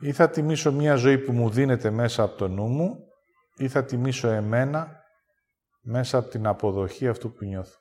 Ή 0.00 0.12
θα 0.12 0.30
τιμήσω 0.30 0.72
μία 0.72 0.94
ζωή 0.94 1.18
που 1.18 1.32
μου 1.32 1.50
δίνεται 1.50 1.90
μέσα 1.90 2.22
από 2.22 2.36
το 2.36 2.48
νου 2.48 2.66
μου, 2.66 2.96
ή 3.56 3.68
θα 3.68 3.84
τιμήσω 3.84 4.28
εμένα 4.28 5.02
μέσα 5.80 6.18
από 6.18 6.28
την 6.28 6.46
αποδοχή 6.46 7.08
αυτού 7.08 7.32
που 7.32 7.44
νιώθω. 7.44 7.78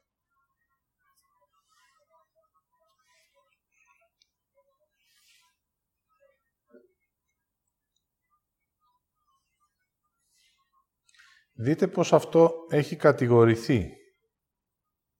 Δείτε 11.55 11.87
πως 11.87 12.13
αυτό 12.13 12.51
έχει 12.69 12.95
κατηγορηθεί 12.95 14.02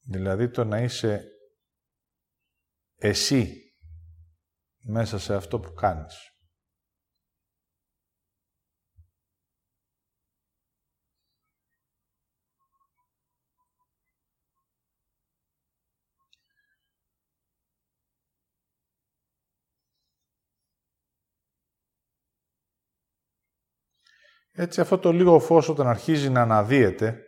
Δηλαδή 0.06 0.50
το 0.50 0.63
να 0.63 0.82
είσαι 0.82 1.28
εσύ 2.96 3.74
μέσα 4.86 5.20
σε 5.20 5.36
αυτό 5.36 5.60
που 5.60 5.74
κάνεις. 5.74 6.34
Έτσι 24.56 24.82
αυτό 24.82 24.98
το 24.98 25.12
λίγο 25.12 25.39
φως 25.39 25.70
όταν 25.70 25.88
αρχίζει 25.88 26.30
να 26.30 26.42
αναδύεται, 26.42 27.24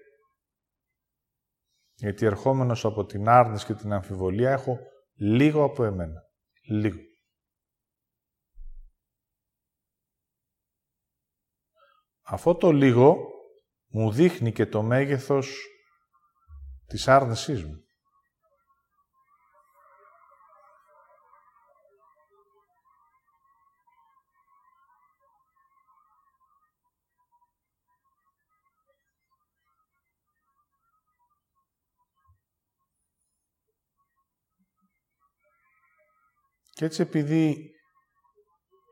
γιατί 1.95 2.25
ερχόμενος 2.25 2.85
από 2.85 3.05
την 3.05 3.27
άρνηση 3.27 3.65
και 3.65 3.73
την 3.73 3.93
αμφιβολία 3.93 4.51
έχω 4.51 4.77
λίγο 5.13 5.63
από 5.63 5.83
εμένα. 5.83 6.21
Λίγο. 6.69 6.99
Αυτό 12.21 12.55
το 12.55 12.71
λίγο 12.71 13.17
μου 13.87 14.11
δείχνει 14.11 14.51
και 14.51 14.65
το 14.65 14.81
μέγεθος 14.81 15.67
της 16.85 17.07
άρνησής 17.07 17.63
μου. 17.63 17.84
Και 36.75 36.85
έτσι 36.85 37.01
επειδή 37.01 37.71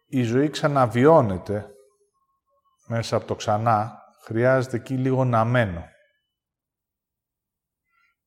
η 0.06 0.24
ζωή 0.24 0.50
ξαναβιώνεται 0.50 1.76
μέσα 2.88 3.16
από 3.16 3.26
το 3.26 3.36
ξανά, 3.36 4.04
χρειάζεται 4.24 4.76
εκεί 4.76 4.98
λίγο 4.98 5.24
να 5.26 5.46
μένω. 5.46 5.90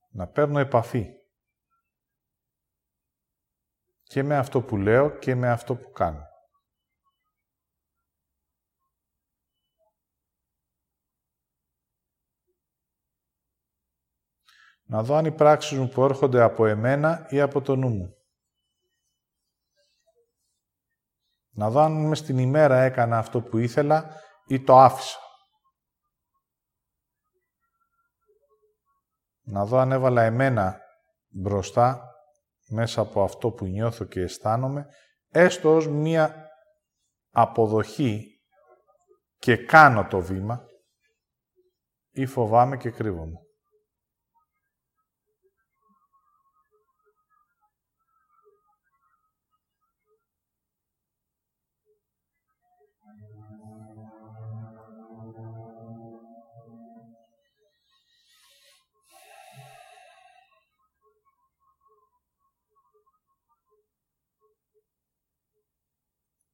Να 0.09 0.27
παίρνω 0.27 0.59
επαφή. 0.59 1.07
Και 4.03 4.23
με 4.23 4.37
αυτό 4.37 4.63
που 4.63 4.77
λέω 4.77 5.19
και 5.19 5.35
με 5.35 5.51
αυτό 5.51 5.77
που 5.77 5.91
κάνω. 5.91 6.27
Να 14.83 15.03
δω 15.03 15.15
αν 15.15 15.25
οι 15.25 15.33
πράξεις 15.33 15.79
μου 15.79 15.89
που 15.89 16.05
έρχονται 16.05 16.43
από 16.43 16.67
εμένα 16.67 17.27
ή 17.31 17.41
από 17.41 17.61
το 17.61 17.77
νου 17.77 17.89
μου. 17.89 18.16
Να 21.57 21.71
δω 21.71 21.81
αν 21.81 22.07
μες 22.07 22.19
στην 22.19 22.39
ημέρα 22.39 22.81
έκανα 22.81 23.19
αυτό 23.19 23.41
που 23.41 23.59
ήθελα 23.59 24.11
ή 24.47 24.61
το 24.61 24.79
άφησα. 24.79 25.19
Να 29.43 29.65
δω 29.65 29.79
αν 29.79 29.93
έβαλα 29.93 30.23
εμένα 30.23 30.81
μπροστά 31.29 32.11
μέσα 32.69 33.01
από 33.01 33.23
αυτό 33.23 33.51
που 33.51 33.67
νιώθω 33.67 34.05
και 34.05 34.21
αισθάνομαι, 34.21 34.87
έστω 35.29 35.75
ως 35.75 35.89
μία 35.89 36.51
αποδοχή 37.31 38.41
και 39.39 39.57
κάνω 39.57 40.07
το 40.07 40.21
βήμα 40.21 40.65
ή 42.11 42.27
φοβάμαι 42.27 42.77
και 42.77 42.91
κρύβομαι. 42.91 43.46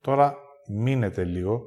Τώρα 0.03 0.36
μείνετε 0.68 1.24
λίγο. 1.24 1.66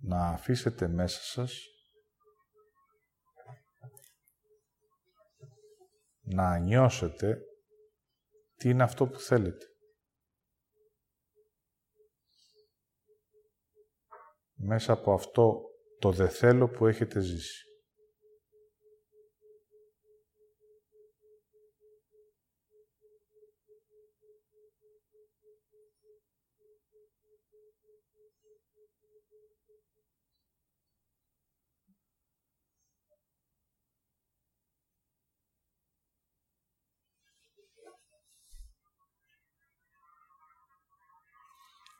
Να 0.00 0.28
αφήσετε 0.28 0.88
μέσα 0.88 1.22
σας 1.22 1.66
να 6.20 6.58
νιώσετε 6.58 7.38
τι 8.54 8.68
είναι 8.68 8.82
αυτό 8.82 9.06
που 9.06 9.18
θέλετε. 9.18 9.66
Μέσα 14.54 14.92
από 14.92 15.12
αυτό 15.12 15.60
το 15.98 16.12
δε 16.12 16.28
θέλω 16.28 16.68
που 16.68 16.86
έχετε 16.86 17.20
ζήσει. 17.20 17.67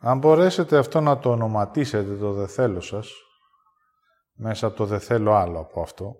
Αν 0.00 0.18
μπορέσετε 0.18 0.78
αυτό 0.78 1.00
να 1.00 1.18
το 1.18 1.30
ονοματίσετε 1.30 2.16
το 2.16 2.32
δε 2.32 2.46
θέλω 2.46 2.80
σας, 2.80 3.12
μέσα 4.32 4.66
από 4.66 4.76
το 4.76 4.84
δε 4.84 4.98
θέλω 4.98 5.34
άλλο 5.34 5.60
από 5.60 5.80
αυτό, 5.80 6.14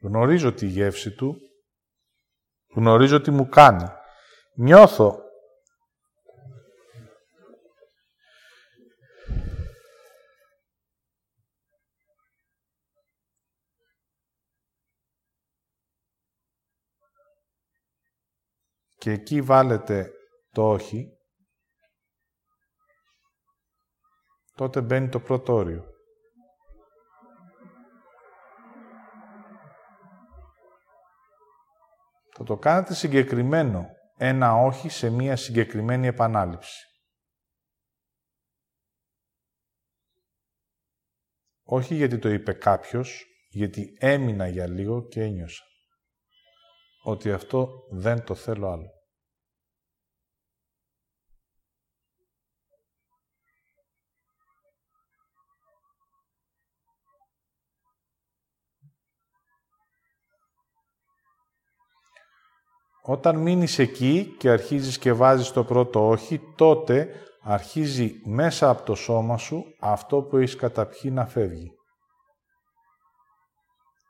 γνωρίζω 0.00 0.52
τη 0.52 0.66
γεύση 0.66 1.14
του, 1.14 1.36
γνωρίζω 2.74 3.20
τι 3.20 3.30
μου 3.30 3.48
κάνει. 3.48 3.84
Νιώθω 4.54 5.18
και 18.98 19.10
εκεί 19.10 19.42
βάλετε 19.42 20.10
το 20.56 20.70
όχι, 20.70 21.18
τότε 24.54 24.80
μπαίνει 24.80 25.08
το 25.08 25.20
πρώτο 25.20 25.52
όριο. 25.52 25.84
Θα 32.36 32.44
το 32.44 32.56
κάνετε 32.56 32.94
συγκεκριμένο. 32.94 33.86
Ένα 34.16 34.54
όχι 34.54 34.88
σε 34.88 35.10
μία 35.10 35.36
συγκεκριμένη 35.36 36.06
επανάληψη. 36.06 36.84
Όχι 41.64 41.94
γιατί 41.94 42.18
το 42.18 42.28
είπε 42.28 42.52
κάποιος, 42.52 43.26
γιατί 43.48 43.96
έμεινα 43.98 44.48
για 44.48 44.66
λίγο 44.66 45.06
και 45.06 45.22
ένιωσα. 45.22 45.64
Ότι 47.02 47.32
αυτό 47.32 47.68
δεν 47.90 48.24
το 48.24 48.34
θέλω 48.34 48.68
άλλο. 48.68 48.95
Όταν 63.08 63.36
μείνεις 63.36 63.78
εκεί 63.78 64.34
και 64.38 64.50
αρχίζεις 64.50 64.98
και 64.98 65.12
βάζεις 65.12 65.50
το 65.50 65.64
πρώτο 65.64 66.08
όχι, 66.08 66.40
τότε 66.56 67.08
αρχίζει 67.42 68.20
μέσα 68.24 68.68
από 68.68 68.82
το 68.82 68.94
σώμα 68.94 69.36
σου 69.36 69.64
αυτό 69.80 70.22
που 70.22 70.36
έχεις 70.36 70.56
καταπιεί 70.56 71.10
να 71.14 71.26
φεύγει. 71.26 71.70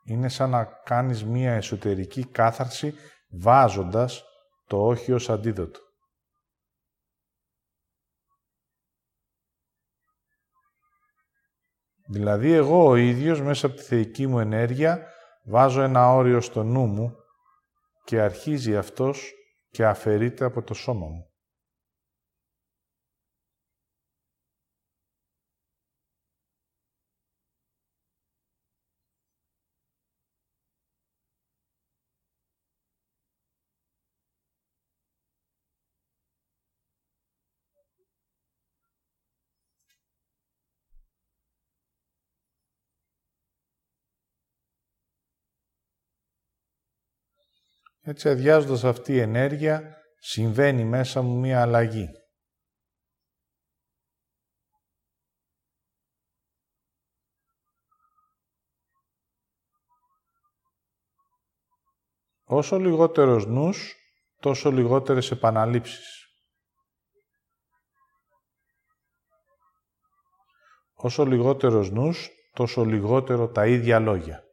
Είναι 0.05 0.29
σαν 0.29 0.49
να 0.49 0.63
κάνεις 0.63 1.25
μία 1.25 1.53
εσωτερική 1.53 2.25
κάθαρση 2.25 2.93
βάζοντας 3.29 4.23
το 4.67 4.85
όχι 4.85 5.11
ως 5.11 5.29
αντίδοτο. 5.29 5.79
Δηλαδή 12.09 12.51
εγώ 12.51 12.87
ο 12.87 12.95
ίδιος 12.95 13.41
μέσα 13.41 13.65
από 13.65 13.75
τη 13.75 13.81
θεϊκή 13.81 14.27
μου 14.27 14.39
ενέργεια 14.39 15.07
βάζω 15.43 15.81
ένα 15.81 16.13
όριο 16.13 16.41
στο 16.41 16.63
νου 16.63 16.85
μου 16.85 17.15
και 18.07 18.21
αρχίζει 18.21 18.75
αυτός 18.75 19.33
και 19.69 19.85
αφαιρείται 19.85 20.45
από 20.45 20.63
το 20.63 20.73
σώμα 20.73 21.07
μου. 21.07 21.31
Έτσι 48.07 48.29
αδειάζοντας 48.29 48.83
αυτή 48.83 49.13
η 49.13 49.19
ενέργεια, 49.19 49.97
συμβαίνει 50.19 50.83
μέσα 50.85 51.21
μου 51.21 51.39
μία 51.39 51.61
αλλαγή. 51.61 52.07
Όσο 62.43 62.77
λιγότερος 62.77 63.45
νους, 63.45 63.95
τόσο 64.39 64.71
λιγότερες 64.71 65.31
επαναλήψεις. 65.31 66.25
Όσο 70.93 71.25
λιγότερος 71.25 71.91
νους, 71.91 72.29
τόσο 72.53 72.85
λιγότερο 72.85 73.49
τα 73.49 73.67
ίδια 73.67 73.99
λόγια. 73.99 74.46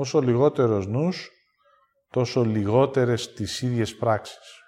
Όσο 0.00 0.20
λιγότερος 0.20 0.86
νους, 0.86 1.30
τόσο 2.08 2.44
λιγότερες 2.44 3.32
τις 3.32 3.62
ίδιες 3.62 3.96
πράξεις. 3.96 4.62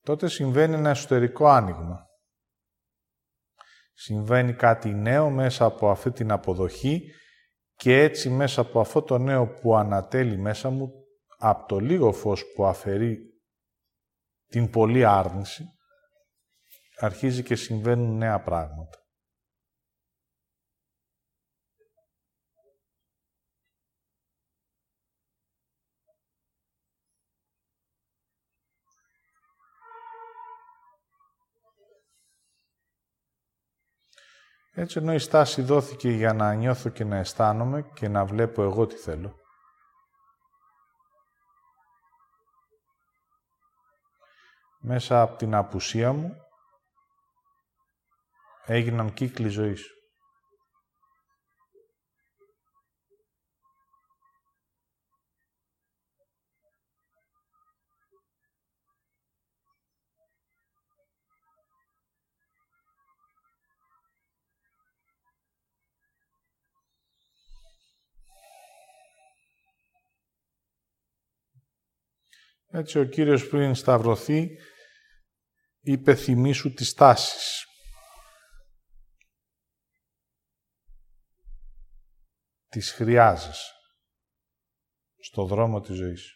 Τότε 0.00 0.28
συμβαίνει 0.28 0.74
ένα 0.74 0.90
εσωτερικό 0.90 1.48
άνοιγμα. 1.48 2.06
Συμβαίνει 3.92 4.54
κάτι 4.54 4.94
νέο 4.94 5.30
μέσα 5.30 5.64
από 5.64 5.90
αυτή 5.90 6.10
την 6.10 6.30
αποδοχή 6.30 7.02
και 7.74 8.02
έτσι 8.02 8.30
μέσα 8.30 8.60
από 8.60 8.80
αυτό 8.80 9.02
το 9.02 9.18
νέο 9.18 9.46
που 9.46 9.76
ανατέλει 9.76 10.38
μέσα 10.38 10.70
μου, 10.70 10.92
από 11.38 11.66
το 11.66 11.78
λίγο 11.78 12.12
φως 12.12 12.44
που 12.54 12.66
αφαιρεί 12.66 13.18
την 14.46 14.70
πολλή 14.70 15.04
άρνηση, 15.04 15.70
αρχίζει 16.96 17.42
και 17.42 17.56
συμβαίνουν 17.56 18.16
νέα 18.16 18.40
πράγματα. 18.40 19.00
Έτσι 34.78 34.98
ενώ 34.98 35.12
η 35.12 35.18
στάση 35.18 35.62
δόθηκε 35.62 36.10
για 36.10 36.32
να 36.32 36.54
νιώθω 36.54 36.88
και 36.88 37.04
να 37.04 37.16
αισθάνομαι 37.16 37.82
και 37.82 38.08
να 38.08 38.24
βλέπω 38.24 38.62
εγώ 38.62 38.86
τι 38.86 38.94
θέλω. 38.96 39.34
Μέσα 44.78 45.20
από 45.20 45.36
την 45.36 45.54
απουσία 45.54 46.12
μου 46.12 46.45
έγιναν 48.66 49.12
κύκλοι 49.12 49.48
ζωής. 49.48 49.90
Έτσι 72.76 72.98
ο 72.98 73.04
Κύριος 73.04 73.48
πριν 73.48 73.74
σταυρωθεί 73.74 74.48
είπε 75.80 76.14
θυμήσου 76.14 76.72
τις 76.72 76.92
τάσεις. 76.92 77.64
Τις 82.76 82.92
χρειάζεσαι 82.92 83.72
στο 85.18 85.44
δρόμο 85.46 85.80
της 85.80 85.96
ζωής. 85.96 86.34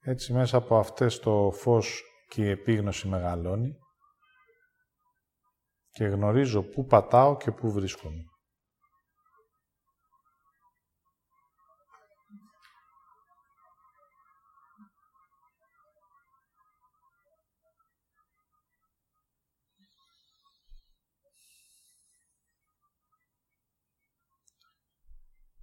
Έτσι 0.00 0.32
μέσα 0.32 0.56
από 0.56 0.78
αυτές 0.78 1.18
το 1.18 1.50
φως 1.50 2.02
και 2.28 2.42
η 2.42 2.50
επίγνωση 2.50 3.08
μεγαλώνει 3.08 3.78
και 5.98 6.04
γνωρίζω 6.04 6.62
πού 6.62 6.84
πατάω 6.84 7.36
και 7.36 7.50
πού 7.52 7.72
βρίσκομαι. 7.72 8.24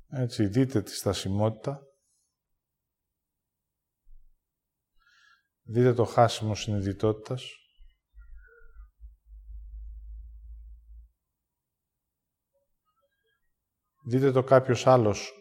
Έτσι, 0.07 0.47
δείτε 0.47 0.81
τη 0.81 0.91
στασιμότητα 0.95 1.79
Δείτε 5.61 5.93
το 5.93 6.05
χάσιμο 6.05 6.55
συνειδητότητας. 6.55 7.64
Δείτε 14.07 14.31
το 14.31 14.43
κάποιος 14.43 14.87
άλλος 14.87 15.33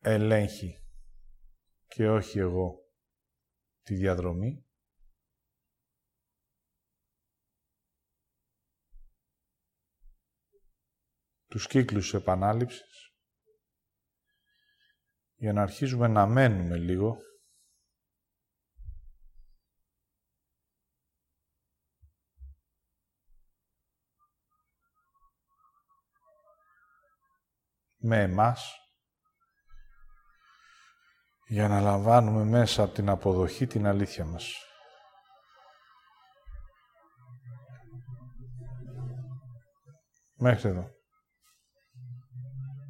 ελέγχει 0.00 0.82
και 1.86 2.08
όχι 2.08 2.38
εγώ 2.38 2.74
τη 3.82 3.94
διαδρομή. 3.94 4.66
Τους 11.46 11.66
κύκλους 11.66 12.14
επανάληψης 12.14 13.12
για 15.34 15.52
να 15.52 15.62
αρχίζουμε 15.62 16.08
να 16.08 16.26
μένουμε 16.26 16.76
λίγο 16.76 17.16
με 28.08 28.22
εμάς 28.22 28.72
για 31.46 31.68
να 31.68 31.80
λαμβάνουμε 31.80 32.44
μέσα 32.44 32.82
από 32.82 32.94
την 32.94 33.08
αποδοχή 33.08 33.66
την 33.66 33.86
αλήθεια 33.86 34.24
μας. 34.24 34.62
Μέχρι 40.34 40.68
εδώ. 40.68 40.97